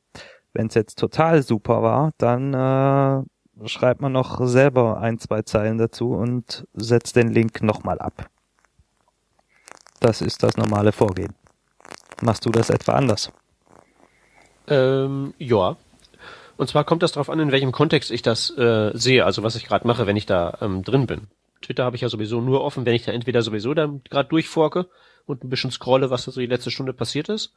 [0.52, 5.78] Wenn es jetzt total super war, dann äh, schreibt man noch selber ein, zwei Zeilen
[5.78, 8.30] dazu und setzt den Link nochmal ab.
[10.00, 11.34] Das ist das normale Vorgehen.
[12.22, 13.30] Machst du das etwa anders?
[14.68, 15.76] Ähm, ja,
[16.56, 19.56] und zwar kommt das darauf an, in welchem Kontext ich das äh, sehe, also was
[19.56, 21.28] ich gerade mache, wenn ich da ähm, drin bin.
[21.62, 24.86] Twitter habe ich ja sowieso nur offen, wenn ich da entweder sowieso da gerade durchforke
[25.26, 27.52] und ein bisschen scrolle, was da so die letzte Stunde passiert ist.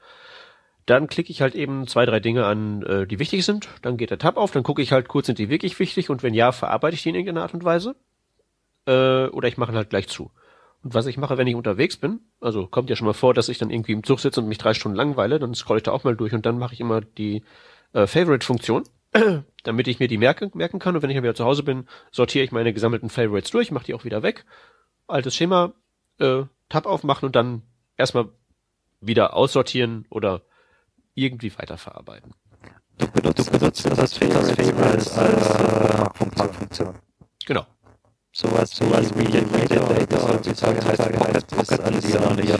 [0.86, 3.68] Dann klicke ich halt eben zwei, drei Dinge an, äh, die wichtig sind.
[3.82, 6.24] Dann geht der Tab auf, dann gucke ich halt kurz, sind die wirklich wichtig und
[6.24, 7.96] wenn ja, verarbeite ich die in irgendeiner Art und Weise.
[8.86, 10.32] Äh, oder ich mache halt gleich zu.
[10.84, 13.50] Und was ich mache, wenn ich unterwegs bin, also kommt ja schon mal vor, dass
[13.50, 15.92] ich dann irgendwie im Zug sitze und mich drei Stunden langweile, dann scrolle ich da
[15.92, 17.44] auch mal durch und dann mache ich immer die
[17.94, 18.84] äh, Favorite-Funktion,
[19.64, 20.96] damit ich mir die merken, merken kann.
[20.96, 23.86] Und wenn ich dann wieder zu Hause bin, sortiere ich meine gesammelten Favorites durch, mache
[23.86, 24.46] die auch wieder weg.
[25.08, 25.74] Altes Schema,
[26.20, 27.64] äh, Tab aufmachen und dann
[27.98, 28.30] erstmal
[29.02, 30.42] wieder aussortieren oder
[31.16, 32.34] irgendwie weiterverarbeiten.
[32.98, 36.96] Du benutzt, du benutzt das, das Favorites als, als äh, Funktion.
[37.46, 37.66] Genau.
[38.32, 42.52] Sowas, sowas wie Read It Later heutzutage heißt ist an die noch nicht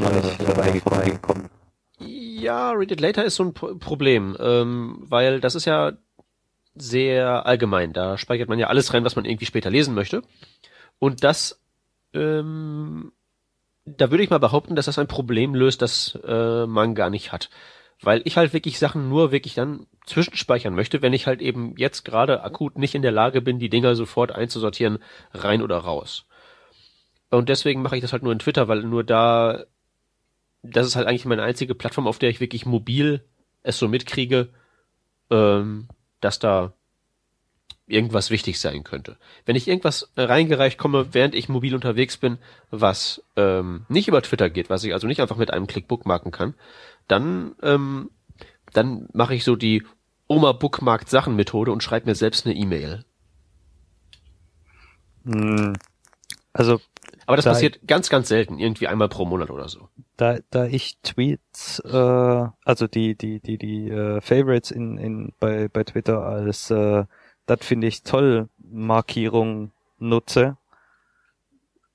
[0.42, 1.50] vorbeigekommen.
[2.40, 5.94] Ja, Read It Later ist so ein Problem, ähm, weil das ist ja
[6.76, 7.94] sehr allgemein.
[7.94, 10.22] Da speichert man ja alles rein, was man irgendwie später lesen möchte.
[11.00, 11.62] Und das,
[12.14, 13.12] ähm,
[13.86, 17.32] da würde ich mal behaupten, dass das ein Problem löst, das äh, man gar nicht
[17.32, 17.50] hat.
[18.02, 22.06] Weil ich halt wirklich Sachen nur wirklich dann zwischenspeichern möchte, wenn ich halt eben jetzt
[22.06, 25.00] gerade akut nicht in der Lage bin, die Dinger sofort einzusortieren,
[25.34, 26.26] rein oder raus.
[27.30, 29.66] Und deswegen mache ich das halt nur in Twitter, weil nur da
[30.62, 33.24] das ist halt eigentlich meine einzige Plattform, auf der ich wirklich mobil
[33.64, 34.50] es so mitkriege,
[35.30, 35.88] ähm,
[36.22, 36.74] dass da
[37.88, 39.18] irgendwas wichtig sein könnte.
[39.46, 42.38] Wenn ich irgendwas reingereicht komme, während ich mobil unterwegs bin,
[42.70, 46.32] was ähm, nicht über Twitter geht, was ich also nicht einfach mit einem Klick bookmarken
[46.32, 46.54] kann,
[47.08, 48.12] dann ähm,
[48.74, 49.84] dann mache ich so die
[50.28, 53.04] Oma bookmarkt Sachen Methode und schreibe mir selbst eine E-Mail.
[55.26, 55.74] Hm.
[56.54, 56.80] Also
[57.30, 59.88] aber das da passiert ganz, ganz selten, irgendwie einmal pro Monat oder so.
[60.18, 65.68] Da, da ich Tweets, äh, also die, die, die, die äh, Favorites in, in bei,
[65.68, 67.06] bei Twitter als äh,
[67.46, 70.58] das finde ich toll Markierung nutze,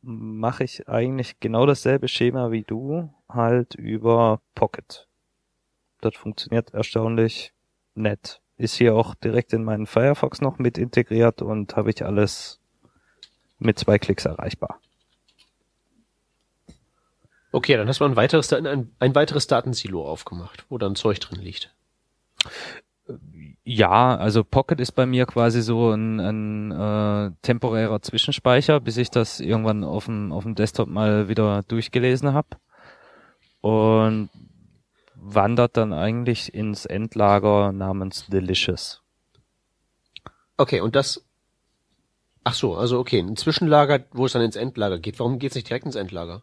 [0.02, 5.08] mache ich eigentlich genau dasselbe Schema wie du, halt über Pocket.
[6.00, 7.52] Das funktioniert erstaunlich
[7.96, 8.40] nett.
[8.56, 12.60] Ist hier auch direkt in meinen Firefox noch mit integriert und habe ich alles
[13.58, 14.80] mit zwei Klicks erreichbar.
[17.54, 21.40] Okay, dann hast du ein weiteres, ein, ein weiteres Datensilo aufgemacht, wo dann Zeug drin
[21.40, 21.72] liegt.
[23.62, 29.08] Ja, also Pocket ist bei mir quasi so ein, ein äh, temporärer Zwischenspeicher, bis ich
[29.08, 32.48] das irgendwann auf dem, auf dem Desktop mal wieder durchgelesen habe.
[33.60, 34.30] Und
[35.14, 39.00] wandert dann eigentlich ins Endlager namens Delicious.
[40.56, 41.24] Okay, und das
[42.42, 45.20] Ach so, also okay, ein Zwischenlager, wo es dann ins Endlager geht.
[45.20, 46.42] Warum geht's nicht direkt ins Endlager?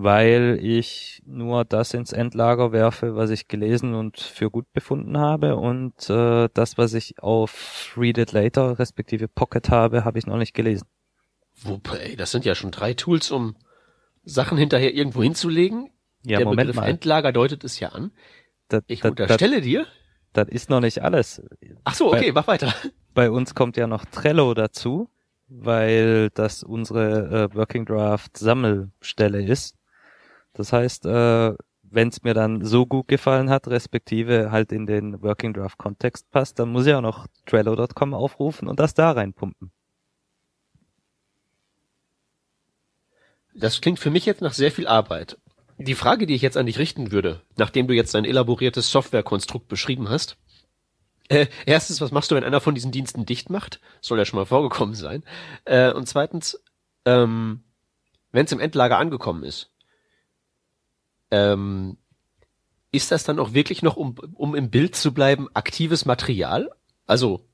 [0.00, 5.56] Weil ich nur das ins Endlager werfe, was ich gelesen und für gut befunden habe
[5.56, 10.36] und äh, das, was ich auf Read It Later respektive Pocket habe, habe ich noch
[10.36, 10.86] nicht gelesen.
[11.62, 13.56] Wobei, das sind ja schon drei Tools, um
[14.22, 15.90] Sachen hinterher irgendwo hinzulegen.
[16.24, 16.88] Ja, Der Moment Begriff mal.
[16.88, 18.12] Endlager deutet es ja an.
[18.68, 19.84] Das, Ich das, unterstelle dir.
[20.32, 21.42] das, das ist noch nicht alles.
[21.82, 22.72] Ach so, okay, mach weiter.
[23.14, 25.10] Bei uns kommt ja noch Trello dazu,
[25.48, 29.74] weil das unsere äh, Working Draft Sammelstelle ist.
[30.58, 35.22] Das heißt, äh, wenn es mir dann so gut gefallen hat, respektive halt in den
[35.22, 39.70] Working Draft Kontext passt, dann muss ich auch noch Trello.com aufrufen und das da reinpumpen.
[43.54, 45.38] Das klingt für mich jetzt nach sehr viel Arbeit.
[45.78, 49.68] Die Frage, die ich jetzt an dich richten würde, nachdem du jetzt dein elaboriertes Softwarekonstrukt
[49.68, 50.36] beschrieben hast,
[51.28, 53.80] äh, erstens, was machst du, wenn einer von diesen Diensten dicht macht?
[54.00, 55.22] Soll ja schon mal vorgekommen sein.
[55.66, 56.60] Äh, und zweitens,
[57.04, 57.62] ähm,
[58.32, 59.70] wenn es im Endlager angekommen ist,
[61.30, 61.96] ähm,
[62.90, 66.70] ist das dann auch wirklich noch, um, um im Bild zu bleiben, aktives Material?
[67.06, 67.44] Also,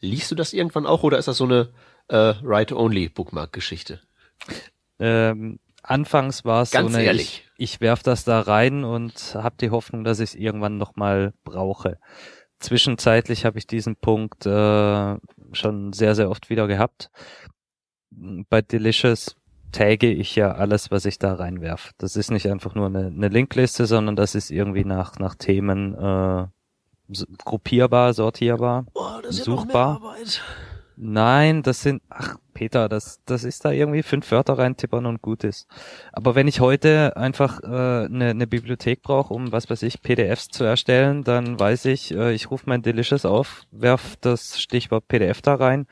[0.00, 1.70] liest du das irgendwann auch oder ist das so eine
[2.08, 4.00] äh, Write-Only-Bookmark-Geschichte?
[4.98, 7.44] Ähm, anfangs war es so eine, ehrlich.
[7.56, 11.34] ich, ich werf das da rein und habe die Hoffnung, dass ich es irgendwann nochmal
[11.44, 11.98] brauche.
[12.60, 15.16] Zwischenzeitlich habe ich diesen Punkt äh,
[15.52, 17.10] schon sehr, sehr oft wieder gehabt.
[18.10, 19.36] Bei Delicious
[19.72, 21.92] tagge ich ja alles, was ich da reinwerf.
[21.98, 25.94] Das ist nicht einfach nur eine, eine Linkliste, sondern das ist irgendwie nach, nach Themen
[25.94, 26.46] äh,
[27.44, 28.86] gruppierbar, sortierbar.
[28.86, 29.96] Ist noch mehr Suchbar.
[29.96, 30.42] Arbeit.
[31.02, 35.44] Nein, das sind, ach Peter, das, das ist da irgendwie fünf Wörter reintippern und gut
[35.44, 35.66] ist.
[36.12, 40.48] Aber wenn ich heute einfach äh, eine, eine Bibliothek brauche, um was weiß ich, PDFs
[40.48, 45.40] zu erstellen, dann weiß ich, äh, ich rufe mein Delicious auf, werf das Stichwort PDF
[45.40, 45.86] da rein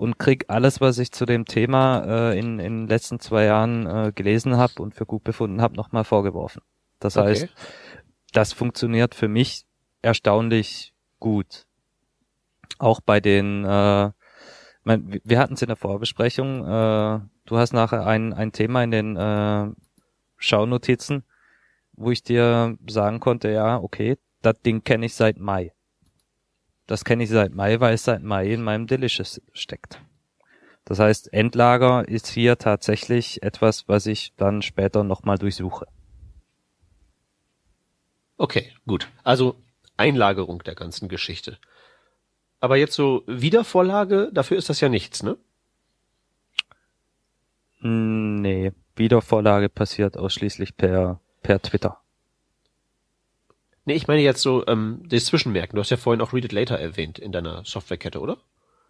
[0.00, 3.86] und krieg alles, was ich zu dem Thema äh, in, in den letzten zwei Jahren
[3.86, 6.62] äh, gelesen habe und für gut befunden habe, nochmal vorgeworfen.
[7.00, 7.28] Das Okay.
[7.28, 7.48] heißt,
[8.32, 9.66] das funktioniert für mich
[10.00, 11.66] erstaunlich gut.
[12.78, 14.10] Auch bei den, äh,
[14.84, 18.90] mein, wir- hatten es in der Vorbesprechung, äh, du hast nachher ein, ein Thema in
[18.92, 19.66] den äh,
[20.38, 21.24] Schaunotizen,
[21.92, 25.74] wo ich dir sagen konnte, ja, okay, das Ding kenne ich seit Mai.
[26.90, 30.00] Das kenne ich seit Mai, weil es seit Mai in meinem Delicious steckt.
[30.84, 35.86] Das heißt, Endlager ist hier tatsächlich etwas, was ich dann später nochmal durchsuche.
[38.38, 39.08] Okay, gut.
[39.22, 39.54] Also
[39.96, 41.58] Einlagerung der ganzen Geschichte.
[42.58, 45.36] Aber jetzt so Wiedervorlage, dafür ist das ja nichts, ne?
[47.82, 52.00] Hm, Nee, Wiedervorlage passiert ausschließlich per, per Twitter.
[53.84, 55.76] Nee, ich meine jetzt so ähm, das Zwischenmerken.
[55.76, 58.38] Du hast ja vorhin auch Read It Later erwähnt in deiner Softwarekette, oder?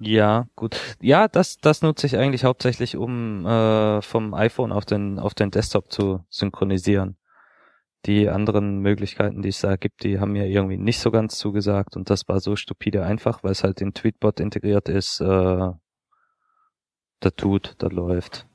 [0.01, 0.77] Ja, gut.
[1.01, 5.51] Ja, das, das nutze ich eigentlich hauptsächlich, um äh, vom iPhone auf den, auf den
[5.51, 7.17] Desktop zu synchronisieren.
[8.07, 11.97] Die anderen Möglichkeiten, die es da gibt, die haben mir irgendwie nicht so ganz zugesagt
[11.97, 15.21] und das war so stupide einfach, weil es halt in Tweetbot integriert ist.
[15.21, 15.71] Äh,
[17.21, 18.47] das tut, das läuft.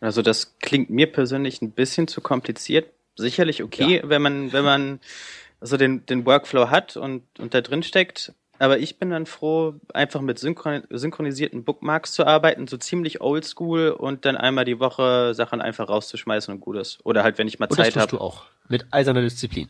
[0.00, 2.90] Also das klingt mir persönlich ein bisschen zu kompliziert.
[3.16, 5.00] Sicherlich okay, wenn man, wenn man
[5.60, 8.32] also den, den Workflow hat und, und da drin steckt.
[8.58, 13.90] Aber ich bin dann froh, einfach mit synchron synchronisierten Bookmarks zu arbeiten, so ziemlich oldschool
[13.90, 17.00] und dann einmal die Woche Sachen einfach rauszuschmeißen und gut ist.
[17.04, 18.16] Oder halt, wenn ich mal Und das Zeit tust habe.
[18.16, 18.44] du auch.
[18.68, 19.68] Mit eiserner Disziplin.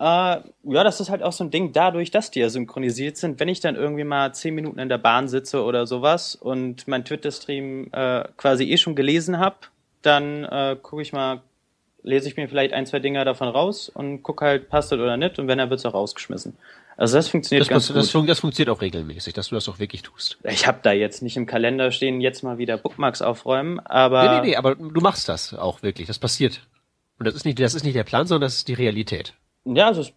[0.00, 3.40] Äh, ja, das ist halt auch so ein Ding, dadurch, dass die ja synchronisiert sind,
[3.40, 7.04] wenn ich dann irgendwie mal zehn Minuten in der Bahn sitze oder sowas und mein
[7.04, 9.56] Twitter-Stream äh, quasi eh schon gelesen habe,
[10.02, 11.42] dann äh, gucke ich mal,
[12.02, 15.16] lese ich mir vielleicht ein, zwei Dinger davon raus und gucke halt, passt das oder
[15.16, 16.56] nicht und wenn, dann wird's auch rausgeschmissen.
[16.96, 18.28] Also das funktioniert Das, ganz das, gut.
[18.28, 20.38] das funktioniert auch regelmäßig, dass du das auch wirklich tust.
[20.42, 24.40] ich habe da jetzt nicht im Kalender stehen, jetzt mal wieder Bookmarks aufräumen, aber nee,
[24.40, 26.08] nee, nee, aber du machst das auch wirklich.
[26.08, 26.66] Das passiert.
[27.18, 29.34] Und das ist nicht, das ist nicht der Plan, sondern das ist die Realität.
[29.64, 30.12] Ja, also es,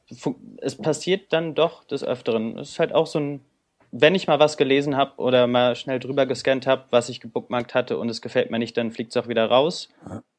[0.61, 2.57] es passiert dann doch des Öfteren.
[2.57, 3.41] Es ist halt auch so ein,
[3.91, 7.73] wenn ich mal was gelesen habe oder mal schnell drüber gescannt habe, was ich gebookmarkt
[7.75, 9.89] hatte und es gefällt mir nicht, dann fliegt es auch wieder raus.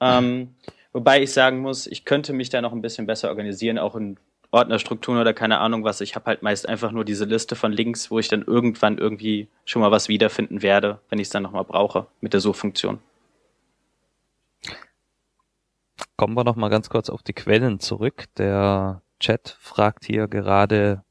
[0.00, 0.54] Ähm,
[0.92, 4.18] wobei ich sagen muss, ich könnte mich da noch ein bisschen besser organisieren, auch in
[4.52, 6.02] Ordnerstrukturen oder keine Ahnung was.
[6.02, 9.48] Ich habe halt meist einfach nur diese Liste von Links, wo ich dann irgendwann irgendwie
[9.64, 12.98] schon mal was wiederfinden werde, wenn ich es dann nochmal brauche mit der Suchfunktion.
[16.16, 18.26] Kommen wir noch mal ganz kurz auf die Quellen zurück.
[18.36, 21.02] Der Chat fragt hier gerade,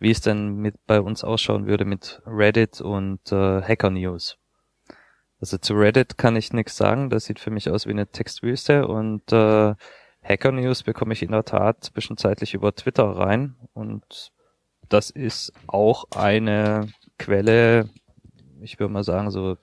[0.00, 4.36] wie es denn mit bei uns ausschauen würde mit Reddit und äh, Hacker News.
[5.40, 7.10] Also zu Reddit kann ich nichts sagen.
[7.10, 9.74] Das sieht für mich aus wie eine Textwüste und äh,
[10.22, 14.32] Hacker News bekomme ich in der Tat zwischenzeitlich über Twitter rein und
[14.88, 17.88] das ist auch eine Quelle,
[18.60, 19.56] ich würde mal sagen, so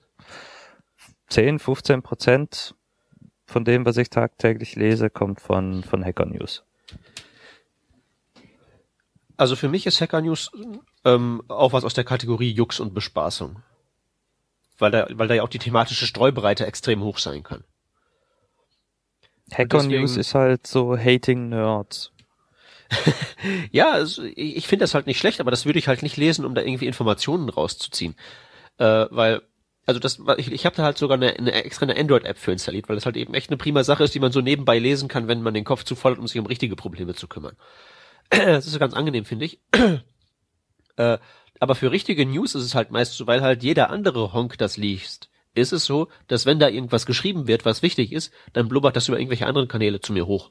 [1.28, 2.74] 10, 15 Prozent
[3.46, 6.64] von dem, was ich tagtäglich lese, kommt von, von Hacker News.
[9.36, 10.50] Also für mich ist Hacker News
[11.04, 13.62] ähm, auch was aus der Kategorie Jux und Bespaßung.
[14.78, 17.64] Weil da, weil da ja auch die thematische Streubreite extrem hoch sein kann.
[19.52, 22.12] Hacker deswegen, News ist halt so Hating Nerds.
[23.70, 26.16] ja, also ich, ich finde das halt nicht schlecht, aber das würde ich halt nicht
[26.16, 28.14] lesen, um da irgendwie Informationen rauszuziehen.
[28.78, 29.42] Äh, weil,
[29.86, 32.88] also das, ich, ich habe da halt sogar eine, eine extra eine Android-App für installiert,
[32.88, 35.28] weil das halt eben echt eine prima Sache ist, die man so nebenbei lesen kann,
[35.28, 37.56] wenn man den Kopf zu voll hat, um sich um richtige Probleme zu kümmern.
[38.30, 39.60] das ist ganz angenehm, finde ich.
[40.96, 41.18] äh,
[41.60, 44.76] aber für richtige News ist es halt meist so, weil halt jeder andere Honk das
[44.76, 48.96] liest, ist es so, dass wenn da irgendwas geschrieben wird, was wichtig ist, dann blubbert
[48.96, 50.50] das über irgendwelche anderen Kanäle zu mir hoch.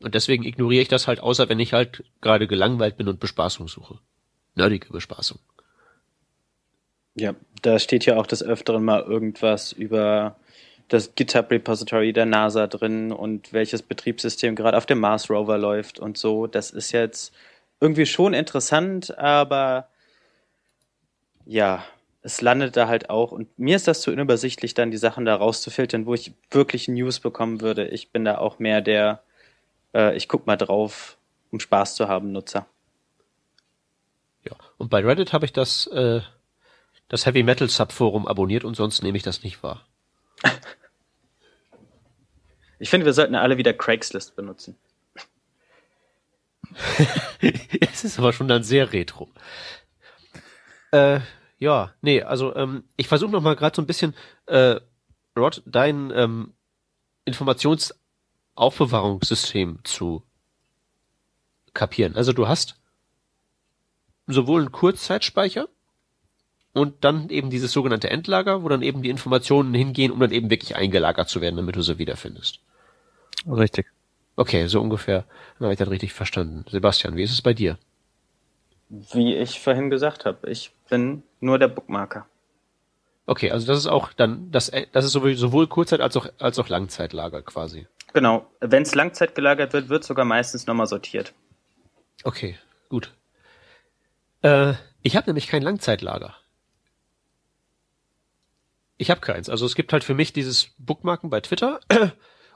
[0.00, 3.68] Und deswegen ignoriere ich das halt, außer wenn ich halt gerade gelangweilt bin und Bespaßung
[3.68, 3.98] suche.
[4.54, 5.38] Nerdige Bespaßung.
[7.14, 10.36] Ja, da steht ja auch des Öfteren mal irgendwas über
[10.88, 16.18] das GitHub-Repository der NASA drin und welches Betriebssystem gerade auf dem Mars Rover läuft und
[16.18, 16.46] so.
[16.46, 17.34] Das ist jetzt
[17.80, 19.88] irgendwie schon interessant, aber
[21.46, 21.84] ja,
[22.22, 23.32] es landet da halt auch.
[23.32, 27.20] Und mir ist das zu unübersichtlich, dann die Sachen da rauszufiltern, wo ich wirklich News
[27.20, 27.88] bekommen würde.
[27.88, 29.22] Ich bin da auch mehr der,
[29.94, 31.18] äh, ich guck mal drauf,
[31.50, 32.66] um Spaß zu haben, Nutzer.
[34.44, 36.20] Ja, und bei Reddit habe ich das, äh,
[37.08, 39.86] das Heavy Metal Subforum abonniert und sonst nehme ich das nicht wahr.
[42.78, 44.76] Ich finde, wir sollten alle wieder Craigslist benutzen.
[47.80, 49.30] es ist aber schon dann sehr retro.
[50.90, 51.20] Äh,
[51.58, 54.14] ja, nee, also ähm, ich versuche noch mal gerade so ein bisschen,
[54.46, 54.80] äh,
[55.36, 56.54] Rod, dein ähm,
[57.24, 60.22] Informationsaufbewahrungssystem zu
[61.72, 62.16] kapieren.
[62.16, 62.80] Also du hast
[64.26, 65.68] sowohl einen Kurzzeitspeicher
[66.74, 70.50] und dann eben dieses sogenannte Endlager, wo dann eben die Informationen hingehen, um dann eben
[70.50, 72.58] wirklich eingelagert zu werden, damit du sie wiederfindest.
[73.46, 73.86] Richtig.
[74.36, 75.24] Okay, so ungefähr
[75.60, 76.64] habe ich das richtig verstanden.
[76.68, 77.78] Sebastian, wie ist es bei dir?
[78.88, 82.26] Wie ich vorhin gesagt habe, ich bin nur der Bookmarker.
[83.26, 86.68] Okay, also das ist auch dann, das, das ist sowohl Kurzzeit- als auch, als auch
[86.68, 87.86] Langzeitlager quasi.
[88.12, 88.46] Genau.
[88.60, 91.32] Wenn es Langzeit gelagert wird, wird sogar meistens nochmal sortiert.
[92.24, 92.58] Okay,
[92.88, 93.12] gut.
[94.42, 96.34] Äh, ich habe nämlich kein Langzeitlager.
[98.96, 99.48] Ich habe keins.
[99.48, 101.80] Also es gibt halt für mich dieses Bookmarken bei Twitter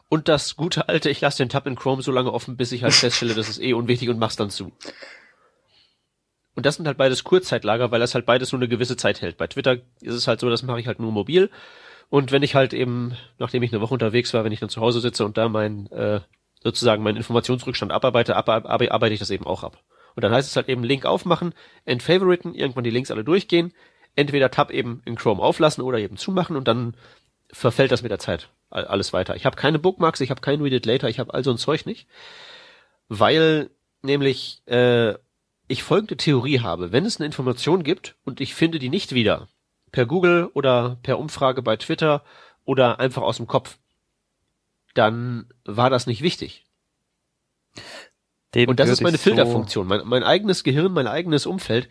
[0.09, 2.83] und das gute alte, ich lasse den Tab in Chrome so lange offen, bis ich
[2.85, 4.73] halt feststelle, das ist eh unwichtig und mach's dann zu.
[6.55, 9.37] Und das sind halt beides Kurzzeitlager, weil das halt beides nur eine gewisse Zeit hält.
[9.37, 11.51] Bei Twitter ist es halt so, das mache ich halt nur mobil.
[12.11, 14.81] Und wenn ich halt eben, nachdem ich eine Woche unterwegs war, wenn ich dann zu
[14.81, 16.21] Hause sitze und da mein, äh,
[16.63, 19.79] sozusagen meinen Informationsrückstand abarbeite, ab, ab, arbeite ich das eben auch ab.
[20.17, 23.73] Und dann heißt es halt eben Link aufmachen, entfavoriten, irgendwann die Links alle durchgehen,
[24.19, 26.95] entweder Tab eben in Chrome auflassen oder eben zumachen und dann
[27.53, 29.37] verfällt das mit der Zeit alles weiter.
[29.37, 31.57] Ich habe keine Bookmarks, ich habe kein Read It Later, ich habe all so ein
[31.57, 32.09] Zeug nicht,
[33.09, 33.71] weil
[34.03, 35.15] nämlich äh,
[35.69, 36.93] ich folgende Theorie habe.
[36.93, 39.49] Wenn es eine Information gibt und ich finde die nicht wieder,
[39.93, 42.25] per Google oder per Umfrage bei Twitter
[42.65, 43.79] oder einfach aus dem Kopf,
[44.95, 46.67] dann war das nicht wichtig.
[48.55, 49.87] Dem und das ist meine Filterfunktion.
[49.87, 51.89] Mein, mein eigenes Gehirn, mein eigenes Umfeld.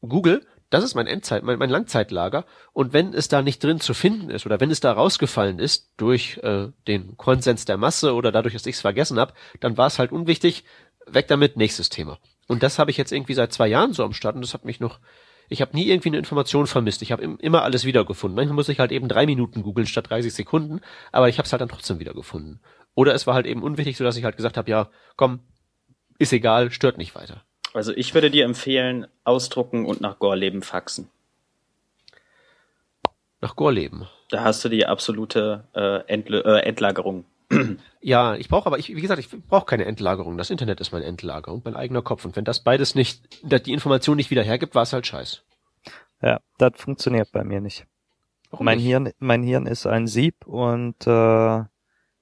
[0.00, 2.44] Google das ist mein Endzeit, mein, mein Langzeitlager.
[2.72, 5.92] Und wenn es da nicht drin zu finden ist oder wenn es da rausgefallen ist
[5.96, 9.86] durch äh, den Konsens der Masse oder dadurch, dass ich es vergessen habe, dann war
[9.86, 10.64] es halt unwichtig.
[11.06, 12.18] Weg damit, nächstes Thema.
[12.48, 14.64] Und das habe ich jetzt irgendwie seit zwei Jahren so am Start und das hat
[14.64, 15.00] mich noch,
[15.48, 17.02] ich habe nie irgendwie eine Information vermisst.
[17.02, 18.34] Ich habe im, immer alles wiedergefunden.
[18.34, 20.80] Manchmal muss ich halt eben drei Minuten googeln statt 30 Sekunden,
[21.12, 22.60] aber ich habe es halt dann trotzdem wiedergefunden.
[22.94, 25.40] Oder es war halt eben unwichtig, so dass ich halt gesagt habe, ja, komm,
[26.18, 27.44] ist egal, stört nicht weiter.
[27.74, 31.10] Also ich würde dir empfehlen, ausdrucken und nach Gorleben faxen.
[33.40, 34.08] Nach Gorleben.
[34.30, 37.26] Da hast du die absolute äh, Entl äh, Endlagerung.
[38.06, 40.36] Ja, ich brauche aber, ich, wie gesagt, ich brauche keine Endlagerung.
[40.36, 42.26] Das Internet ist mein Endlager und mein eigener Kopf.
[42.26, 45.42] Und wenn das beides nicht, die Information nicht wieder hergibt, war es halt scheiß.
[46.20, 47.86] Ja, das funktioniert bei mir nicht.
[48.50, 48.86] Warum mein nicht?
[48.86, 51.60] Hirn, mein Hirn ist ein Sieb und äh,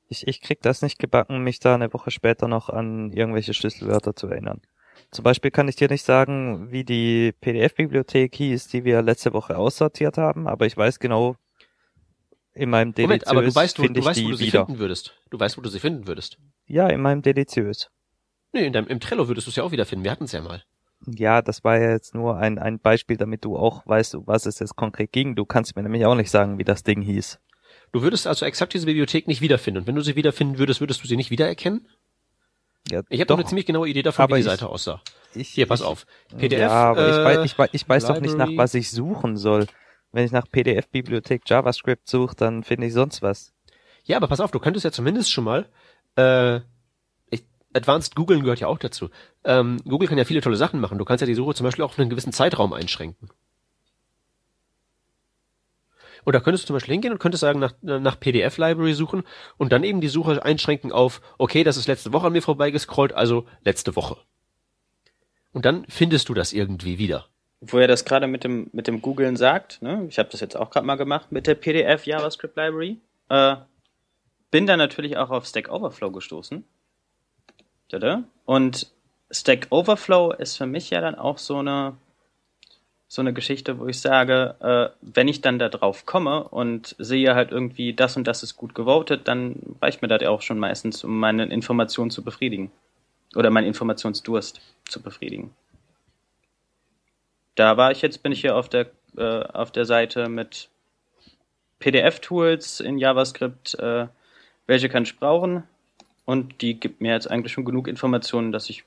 [0.07, 4.15] ich, ich krieg das nicht gebacken, mich da eine Woche später noch an irgendwelche Schlüsselwörter
[4.15, 4.63] zu erinnern.
[5.11, 9.57] Zum Beispiel kann ich dir nicht sagen, wie die PDF-Bibliothek hieß, die wir letzte Woche
[9.57, 11.37] aussortiert haben, aber ich weiß genau,
[12.55, 14.67] in meinem Deliziös Moment, aber du weißt, wo, du, weißt, wo du sie wieder.
[14.67, 15.15] finden würdest.
[15.31, 16.39] Du weißt, wo du sie finden würdest.
[16.67, 17.91] Ja, in meinem Deliziös.
[18.53, 20.05] Nee, in deinem, im Trello würdest du es ja auch wiederfinden.
[20.05, 20.63] Wir hatten es ja mal.
[21.07, 24.59] Ja, das war ja jetzt nur ein, ein Beispiel, damit du auch weißt, was es
[24.59, 25.35] jetzt konkret ging.
[25.35, 27.41] Du kannst mir nämlich auch nicht sagen, wie das Ding hieß.
[27.93, 29.81] Du würdest also exakt diese Bibliothek nicht wiederfinden.
[29.81, 31.89] Und wenn du sie wiederfinden würdest, würdest du sie nicht wiedererkennen?
[32.91, 35.01] Ja, ich habe eine ziemlich genaue Idee davon, wie die Seite aussah.
[35.35, 36.05] ich, Hier, pass ich, auf.
[36.37, 36.61] PDF.
[36.61, 39.37] ja, aber ich, äh, weiß, ich, weiß, ich weiß doch nicht nach, was ich suchen
[39.37, 39.67] soll.
[40.11, 43.53] Wenn ich nach PDF-Bibliothek JavaScript suche, dann finde ich sonst was.
[44.05, 45.69] Ja, aber pass auf, du könntest ja zumindest schon mal,
[46.17, 46.57] äh,
[47.31, 49.09] ich, Advanced Googlen gehört ja auch dazu.
[49.45, 50.99] Ähm, Google kann ja viele tolle Sachen machen.
[50.99, 53.31] Du kannst ja die Suche zum Beispiel auch auf einen gewissen Zeitraum einschränken.
[56.25, 59.25] Und da könntest du zum Beispiel hingehen und könntest sagen, nach, nach PDF-Library suchen
[59.57, 63.13] und dann eben die Suche einschränken auf, okay, das ist letzte Woche an mir vorbeigescrollt,
[63.13, 64.17] also letzte Woche.
[65.53, 67.27] Und dann findest du das irgendwie wieder.
[67.61, 70.07] Wo er das gerade mit dem, mit dem Googlen sagt, ne?
[70.09, 72.99] ich habe das jetzt auch gerade mal gemacht mit der PDF JavaScript Library,
[73.29, 73.57] äh,
[74.51, 76.65] bin dann natürlich auch auf Stack Overflow gestoßen.
[78.45, 78.91] Und
[79.31, 81.97] Stack Overflow ist für mich ja dann auch so eine,
[83.13, 87.35] so eine Geschichte, wo ich sage, äh, wenn ich dann da drauf komme und sehe
[87.35, 90.59] halt irgendwie, das und das ist gut gewotet, dann reicht mir das ja auch schon
[90.59, 92.73] meistens, um meine Informationen zu befriedigen.
[93.35, 95.55] Oder meinen Informationsdurst zu befriedigen.
[97.55, 98.87] Da war ich jetzt, bin ich hier auf der,
[99.19, 100.71] äh, auf der Seite mit
[101.81, 104.07] PDF-Tools in JavaScript, äh,
[104.67, 105.65] welche kann ich brauchen?
[106.25, 108.85] Und die gibt mir jetzt eigentlich schon genug Informationen, dass ich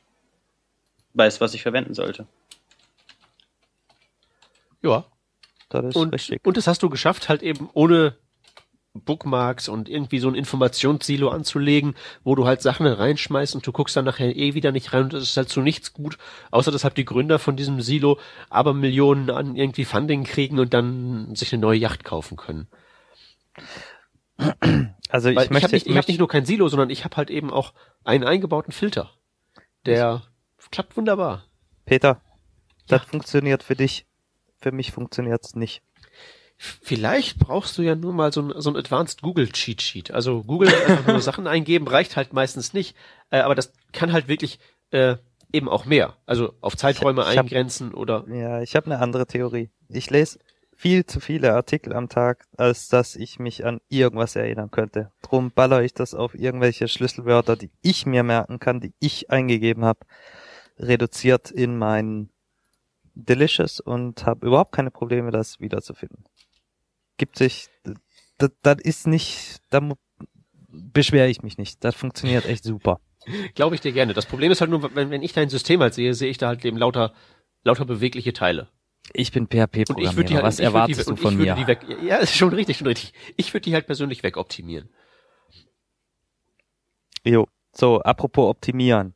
[1.14, 2.26] weiß, was ich verwenden sollte.
[4.92, 5.06] Ja.
[5.70, 6.40] Das ist Und, richtig.
[6.46, 8.16] und das hast du geschafft, halt eben ohne
[8.94, 13.98] Bookmarks und irgendwie so ein Informationssilo anzulegen, wo du halt Sachen reinschmeißt und du guckst
[13.98, 16.18] dann nachher eh wieder nicht rein und das ist halt zu nichts gut,
[16.52, 18.20] außer dass halt die Gründer von diesem Silo
[18.50, 22.68] aber Millionen an irgendwie Funding kriegen und dann sich eine neue Yacht kaufen können.
[25.10, 27.04] Also ich Weil ich, möchte, habe nicht, ich hab nicht nur kein Silo, sondern ich
[27.06, 27.74] habe halt eben auch
[28.04, 29.12] einen eingebauten Filter.
[29.86, 30.24] Der
[30.72, 31.44] klappt wunderbar.
[31.86, 32.22] Peter,
[32.88, 33.08] das Ja.
[33.08, 34.06] funktioniert für dich.
[34.66, 35.84] Für mich funktioniert's nicht.
[36.58, 40.10] Vielleicht brauchst du ja nur mal so ein, so ein Advanced Google Cheat Sheet.
[40.10, 42.96] Also Google einfach nur Sachen eingeben reicht halt meistens nicht,
[43.30, 44.58] äh, aber das kann halt wirklich
[44.90, 45.18] äh,
[45.54, 46.18] eben auch mehr.
[46.26, 49.70] Also auf Zeiträume Ich- ich hab- eingrenzen oder Ja, ich habe eine andere Theorie.
[49.88, 50.40] Ich lese
[50.76, 55.12] viel zu viele Artikel am Tag, als dass ich mich an irgendwas erinnern könnte.
[55.22, 59.86] Drum baller ich das auf irgendwelche Schlüsselwörter, die ich mir merken kann, die ich eingegeben
[59.86, 60.00] habe,
[60.80, 62.30] reduziert in mein
[63.16, 66.26] Delicious und habe überhaupt keine Probleme, das wiederzufinden.
[67.18, 67.70] Gibt sich,
[68.38, 69.82] das, das ist nicht, da
[70.68, 71.84] beschwere ich mich nicht.
[71.84, 73.00] Das funktioniert echt super.
[73.56, 74.14] glaube ich dir gerne.
[74.14, 76.48] Das Problem ist halt nur, wenn, wenn ich dein System halt sehe, sehe ich da
[76.48, 77.14] halt eben lauter
[77.66, 78.70] lauter bewegliche Teile.
[79.14, 80.36] Ich bin PHP-Programmierer.
[80.36, 81.56] halt, Was erwartest die, du von mir?
[81.68, 83.14] Weg, ja, ist schon richtig, schon richtig.
[83.36, 84.90] Ich würde die halt persönlich wegoptimieren.
[87.24, 89.16] Jo, so, apropos optimieren.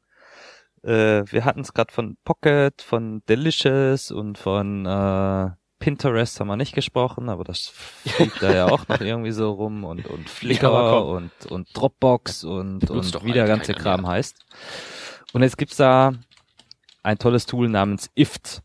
[0.84, 5.50] Äh, wir hatten es gerade von Pocket, von Delicious und von äh,
[5.80, 9.84] Pinterest haben wir nicht gesprochen, aber das fliegt da ja auch noch irgendwie so rum
[9.84, 11.10] und, und Flickr komm.
[11.10, 14.12] und, und Dropbox und, und wie der ganze Kram mehr.
[14.12, 14.46] heißt.
[15.34, 16.14] Und jetzt gibt's da
[17.04, 18.62] ein tolles Tool namens IFT.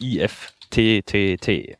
[0.00, 1.76] I-F-T-T-T.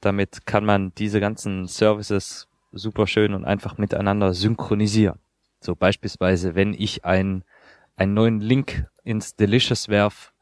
[0.00, 5.18] Damit kann man diese ganzen Services super schön und einfach miteinander synchronisieren.
[5.60, 7.44] So beispielsweise, wenn ich ein,
[7.96, 10.32] einen neuen Link ins Delicious werf,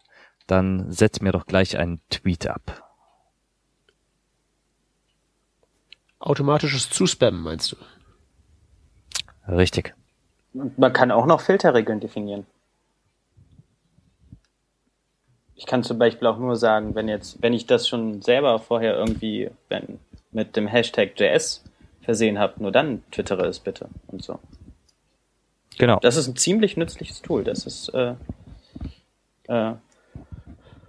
[0.47, 2.89] dann setz mir doch gleich einen Tweet ab.
[6.19, 7.77] Automatisches Zuspammen, meinst du?
[9.49, 9.95] Richtig.
[10.55, 12.47] Und man kann auch noch Filterregeln definieren.
[15.57, 18.97] Ich kann zum Beispiel auch nur sagen, wenn jetzt, wenn ich das schon selber vorher
[18.97, 20.01] irgendwie wenn,
[20.33, 21.65] mit dem Hashtag JS
[22.03, 24.39] versehen habe, nur dann twittere es bitte und so.
[25.83, 25.99] Genau.
[26.01, 27.43] Das ist ein ziemlich nützliches Tool.
[27.43, 28.15] Das ist äh,
[29.49, 29.73] äh,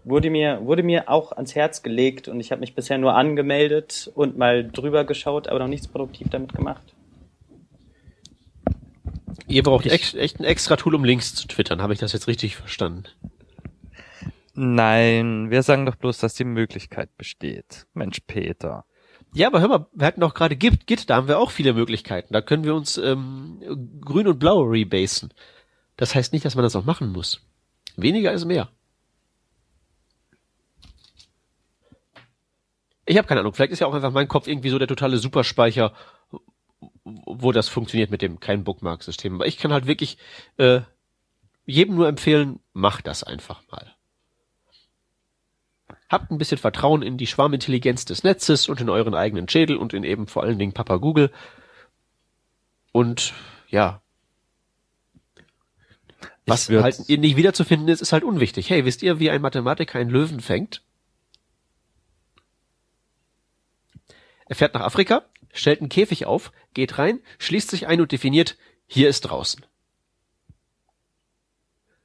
[0.03, 4.11] wurde mir wurde mir auch ans Herz gelegt und ich habe mich bisher nur angemeldet
[4.13, 6.93] und mal drüber geschaut, aber noch nichts produktiv damit gemacht.
[9.47, 11.81] Ihr braucht echt, echt ein extra Tool, um Links zu twittern.
[11.81, 13.05] Habe ich das jetzt richtig verstanden?
[14.53, 17.87] Nein, wir sagen doch bloß, dass die Möglichkeit besteht.
[17.95, 18.85] Mensch, Peter.
[19.34, 21.73] Ja, aber hör mal, wir hatten doch gerade Git, Git, da haben wir auch viele
[21.73, 22.34] Möglichkeiten.
[22.34, 23.59] Da können wir uns ähm,
[24.01, 25.34] grün und blau rebasen.
[25.97, 27.41] Das heißt nicht, dass man das auch machen muss.
[27.95, 28.69] Weniger ist mehr.
[33.05, 35.17] Ich habe keine Ahnung, vielleicht ist ja auch einfach mein Kopf irgendwie so der totale
[35.17, 35.93] Superspeicher,
[37.03, 39.36] wo das funktioniert mit dem kein Bookmark-System.
[39.36, 40.17] Aber ich kann halt wirklich
[40.57, 40.81] äh,
[41.65, 43.93] jedem nur empfehlen, macht das einfach mal.
[46.10, 49.93] Habt ein bisschen Vertrauen in die Schwarmintelligenz des Netzes und in euren eigenen Schädel und
[49.93, 51.32] in eben vor allen Dingen Papa Google.
[52.91, 53.34] Und
[53.70, 54.04] ja,
[56.45, 58.70] was halt nicht wiederzufinden ist, ist halt unwichtig.
[58.70, 60.82] Hey, wisst ihr, wie ein Mathematiker einen Löwen fängt?
[64.45, 65.24] Er fährt nach Afrika,
[65.54, 69.66] stellt einen Käfig auf, geht rein, schließt sich ein und definiert, hier ist draußen.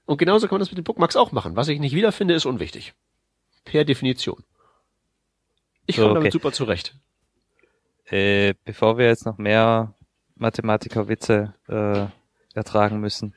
[0.06, 1.56] Und genauso kann man das mit den Bookmarks auch machen.
[1.56, 2.94] Was ich nicht wiederfinde, ist unwichtig.
[3.64, 4.42] Per Definition.
[5.86, 6.18] Ich komme Okay.
[6.18, 6.94] damit super zurecht.
[8.06, 9.94] Äh, bevor wir jetzt noch mehr
[10.36, 12.06] Mathematikerwitze äh,
[12.54, 13.34] ertragen müssen,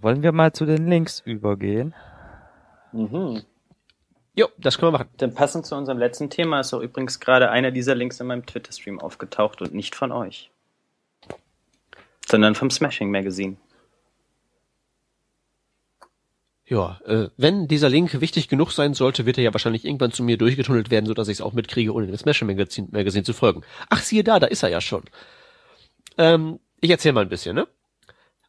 [0.00, 1.94] wollen wir mal zu den Links übergehen.
[2.92, 3.42] Mhm.
[4.36, 5.10] Jo, das können wir machen.
[5.20, 8.44] Denn passend zu unserem letzten Thema ist auch übrigens gerade einer dieser Links in meinem
[8.44, 10.50] Twitter-Stream aufgetaucht und nicht von euch.
[12.26, 13.56] Sondern vom Smashing Magazine.
[16.66, 20.22] Ja, äh, wenn dieser Link wichtig genug sein sollte, wird er ja wahrscheinlich irgendwann zu
[20.22, 23.62] mir durchgetunnelt werden, sodass ich es auch mitkriege, ohne dem Smash Magazin, Magazin zu folgen.
[23.90, 25.02] Ach, siehe da, da ist er ja schon.
[26.16, 27.68] Ähm, ich erzähle mal ein bisschen, ne?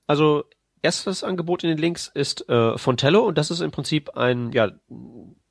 [0.07, 0.45] Also,
[0.81, 4.71] erstes Angebot in den Links ist äh, Fontello und das ist im Prinzip ein, ja,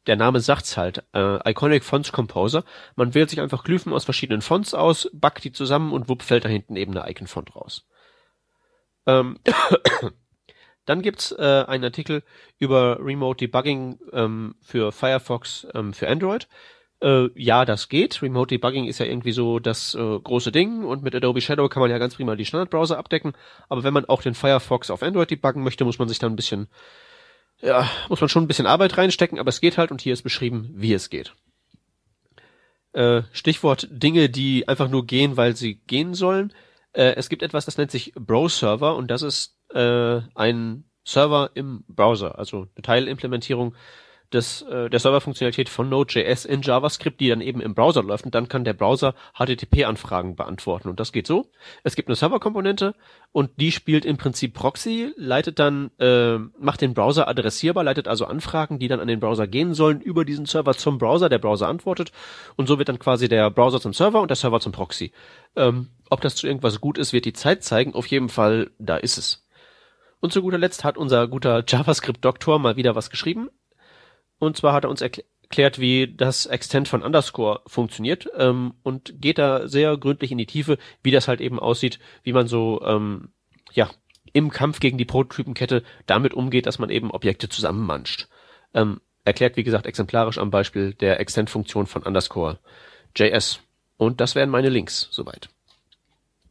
[0.06, 2.64] der Name sagt's halt, äh, Iconic Fonts Composer.
[2.96, 6.44] Man wählt sich einfach Glyphen aus verschiedenen Fonts aus, backt die zusammen und wupp fällt
[6.44, 7.86] da hinten eben eine Icon-Font raus.
[9.06, 9.38] Ähm,
[10.86, 12.22] dann gibt's äh, einen Artikel
[12.58, 16.48] über Remote Debugging ähm, für Firefox ähm, für Android.
[17.00, 18.22] Äh, ja, das geht.
[18.22, 21.80] Remote Debugging ist ja irgendwie so das äh, große Ding und mit Adobe Shadow kann
[21.80, 23.32] man ja ganz prima die Standardbrowser abdecken.
[23.68, 26.36] Aber wenn man auch den Firefox auf Android debuggen möchte, muss man sich dann ein
[26.36, 26.68] bisschen,
[27.60, 30.22] ja, muss man schon ein bisschen Arbeit reinstecken, aber es geht halt und hier ist
[30.22, 31.34] beschrieben, wie es geht.
[32.92, 36.52] Äh, Stichwort Dinge, die einfach nur gehen, weil sie gehen sollen.
[36.92, 41.84] Äh, es gibt etwas, das nennt sich Bro-Server und das ist äh, ein Server im
[41.88, 43.74] Browser, also eine Teilimplementierung
[44.34, 48.34] des, äh, der Serverfunktionalität von Node.js in JavaScript, die dann eben im Browser läuft und
[48.34, 51.50] dann kann der Browser HTTP-Anfragen beantworten und das geht so.
[51.84, 52.94] Es gibt eine Serverkomponente
[53.32, 58.26] und die spielt im Prinzip Proxy, leitet dann, äh, macht den Browser adressierbar, leitet also
[58.26, 61.68] Anfragen, die dann an den Browser gehen sollen, über diesen Server zum Browser, der Browser
[61.68, 62.10] antwortet
[62.56, 65.12] und so wird dann quasi der Browser zum Server und der Server zum Proxy.
[65.56, 67.94] Ähm, ob das zu irgendwas gut ist, wird die Zeit zeigen.
[67.94, 69.43] Auf jeden Fall, da ist es.
[70.24, 73.50] Und zu guter Letzt hat unser guter JavaScript-Doktor mal wieder was geschrieben.
[74.38, 79.20] Und zwar hat er uns erkl- erklärt, wie das Extend von Underscore funktioniert ähm, und
[79.20, 82.80] geht da sehr gründlich in die Tiefe, wie das halt eben aussieht, wie man so
[82.86, 83.34] ähm,
[83.74, 83.90] ja
[84.32, 88.28] im Kampf gegen die Prototypenkette damit umgeht, dass man eben Objekte zusammenmanscht.
[88.72, 92.60] Ähm, erklärt, wie gesagt, exemplarisch am Beispiel der Extend-Funktion von Underscore
[93.14, 93.60] JS.
[93.98, 95.50] Und das wären meine Links soweit.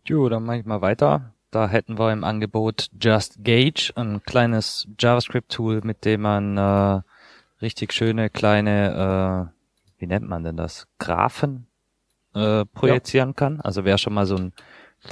[0.06, 1.33] Jo, dann mach ich mal weiter.
[1.54, 7.02] Da hätten wir im Angebot Just Gauge, ein kleines JavaScript-Tool, mit dem man äh,
[7.62, 11.68] richtig schöne kleine, äh, wie nennt man denn das, Graphen
[12.34, 13.62] äh, projizieren kann.
[13.62, 14.54] Also wer schon mal so ein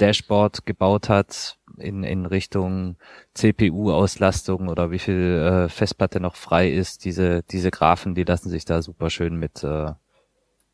[0.00, 2.96] Dashboard gebaut hat in, in Richtung
[3.34, 8.64] CPU-Auslastung oder wie viel äh, Festplatte noch frei ist, diese, diese Graphen, die lassen sich
[8.64, 9.92] da super schön mit äh,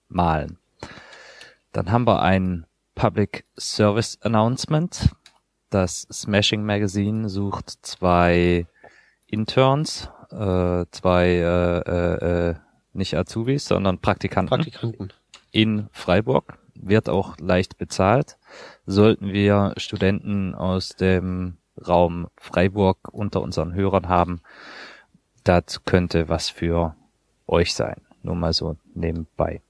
[0.09, 0.57] malen.
[1.73, 2.64] Dann haben wir ein
[2.99, 5.11] Public Service Announcement.
[5.71, 8.66] Das Smashing Magazine sucht zwei
[9.27, 12.55] Interns, äh, zwei äh, äh, äh,
[12.93, 15.12] nicht Azubis, sondern Praktikanten Praktikanten.
[15.51, 16.59] in Freiburg.
[16.81, 18.39] Wird auch leicht bezahlt.
[18.87, 24.41] Sollten wir Studenten aus dem Raum Freiburg unter unseren Hörern haben,
[25.45, 26.95] das könnte was für
[27.47, 28.01] euch sein.
[28.23, 29.62] Nur mal so nebenbei.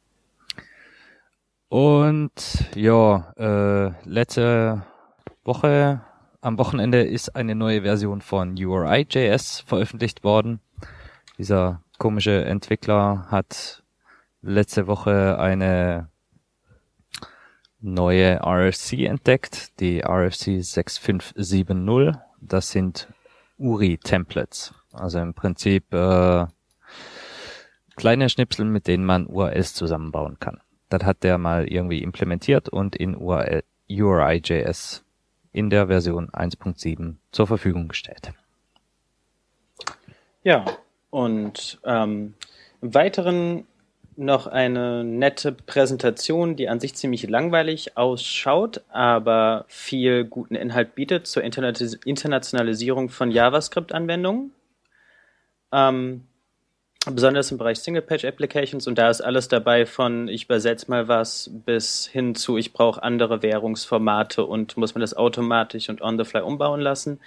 [1.68, 2.32] Und
[2.74, 4.82] ja, äh, letzte
[5.48, 6.02] Woche,
[6.42, 10.60] am Wochenende ist eine neue Version von URI.js veröffentlicht worden.
[11.38, 13.82] Dieser komische Entwickler hat
[14.42, 16.10] letzte Woche eine
[17.80, 22.20] neue RFC entdeckt, die RFC 6570.
[22.40, 23.08] Das sind
[23.56, 24.74] URI-Templates.
[24.92, 26.46] Also im Prinzip äh,
[27.96, 30.60] kleine Schnipsel, mit denen man URLs zusammenbauen kann.
[30.90, 35.04] Das hat der mal irgendwie implementiert und in URL, URI.js
[35.52, 38.32] in der Version 1.7 zur Verfügung gestellt.
[40.42, 40.64] Ja,
[41.10, 42.34] und ähm,
[42.80, 43.66] im Weiteren
[44.16, 51.26] noch eine nette Präsentation, die an sich ziemlich langweilig ausschaut, aber viel guten Inhalt bietet
[51.28, 54.52] zur Internationalisierung von JavaScript-Anwendungen.
[55.70, 56.26] Ähm,
[57.06, 62.06] besonders im Bereich Single-Page-Applications und da ist alles dabei von ich übersetze mal was bis
[62.06, 66.42] hin zu ich brauche andere Währungsformate und muss man das automatisch und on the fly
[66.42, 67.20] umbauen lassen.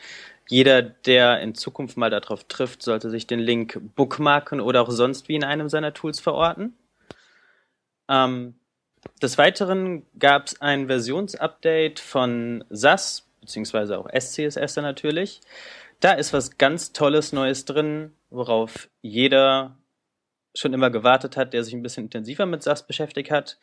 [0.49, 5.29] Jeder, der in Zukunft mal darauf trifft, sollte sich den Link bookmarken oder auch sonst
[5.29, 6.75] wie in einem seiner Tools verorten.
[8.09, 8.55] Ähm,
[9.21, 15.39] des Weiteren gab es ein Versionsupdate von SAS, beziehungsweise auch SCSS natürlich.
[16.01, 19.77] Da ist was ganz Tolles Neues drin, worauf jeder
[20.55, 23.59] schon immer gewartet hat, der sich ein bisschen intensiver mit SAS beschäftigt hat.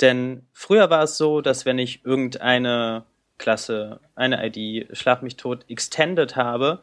[0.00, 3.04] Denn früher war es so, dass wenn ich irgendeine
[3.36, 6.82] Klasse, eine ID, schlag mich tot, extended habe,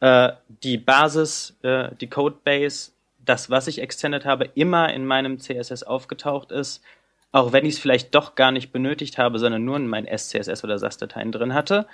[0.00, 2.90] äh, die Basis, äh, die Codebase,
[3.24, 6.82] das, was ich extended habe, immer in meinem CSS aufgetaucht ist,
[7.30, 10.64] auch wenn ich es vielleicht doch gar nicht benötigt habe, sondern nur in meinen SCSS
[10.64, 11.86] oder SAS-Dateien drin hatte,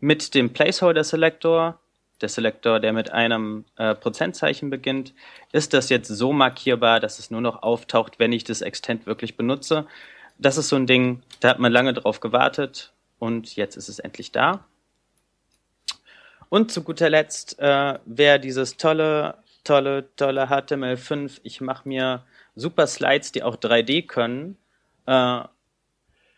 [0.00, 1.78] mit dem Placeholder-Selector,
[2.20, 5.14] der Selector, der mit einem äh, Prozentzeichen beginnt,
[5.52, 9.36] ist das jetzt so markierbar, dass es nur noch auftaucht, wenn ich das Extend wirklich
[9.36, 9.86] benutze.
[10.38, 13.98] Das ist so ein Ding, da hat man lange drauf gewartet und jetzt ist es
[13.98, 14.64] endlich da.
[16.48, 22.24] Und zu guter Letzt, äh, wer dieses tolle, tolle, tolle HTML5, ich mache mir
[22.56, 24.56] super Slides, die auch 3D können,
[25.06, 25.42] äh,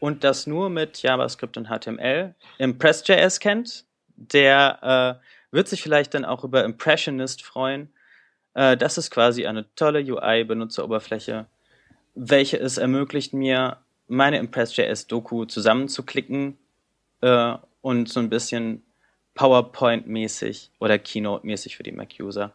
[0.00, 3.84] und das nur mit JavaScript und HTML, Impress.js kennt,
[4.16, 7.92] der äh, wird sich vielleicht dann auch über Impressionist freuen.
[8.54, 11.46] Äh, das ist quasi eine tolle UI-Benutzeroberfläche,
[12.14, 13.78] welche es ermöglicht mir,
[14.08, 16.58] meine Impress.js-Doku zusammenzuklicken
[17.20, 18.82] äh, und so ein bisschen
[19.34, 22.52] PowerPoint-mäßig oder Keynote-mäßig für die Mac-User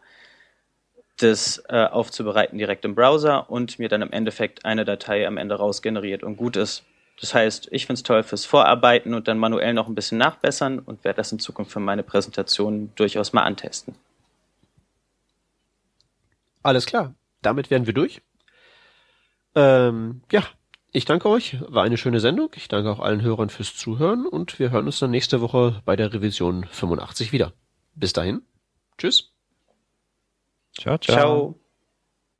[1.18, 5.56] das äh, aufzubereiten direkt im Browser und mir dann im Endeffekt eine Datei am Ende
[5.56, 6.84] rausgeneriert und gut ist.
[7.20, 10.78] Das heißt, ich finde es toll fürs Vorarbeiten und dann manuell noch ein bisschen nachbessern
[10.78, 13.94] und werde das in Zukunft für meine Präsentation durchaus mal antesten.
[16.62, 18.20] Alles klar, damit wären wir durch.
[19.54, 20.44] Ähm, ja,
[20.92, 22.50] ich danke euch, war eine schöne Sendung.
[22.54, 25.96] Ich danke auch allen Hörern fürs Zuhören und wir hören uns dann nächste Woche bei
[25.96, 27.52] der Revision 85 wieder.
[27.94, 28.42] Bis dahin,
[28.96, 29.32] tschüss.
[30.78, 31.16] Ciao, ciao.
[31.16, 31.67] ciao.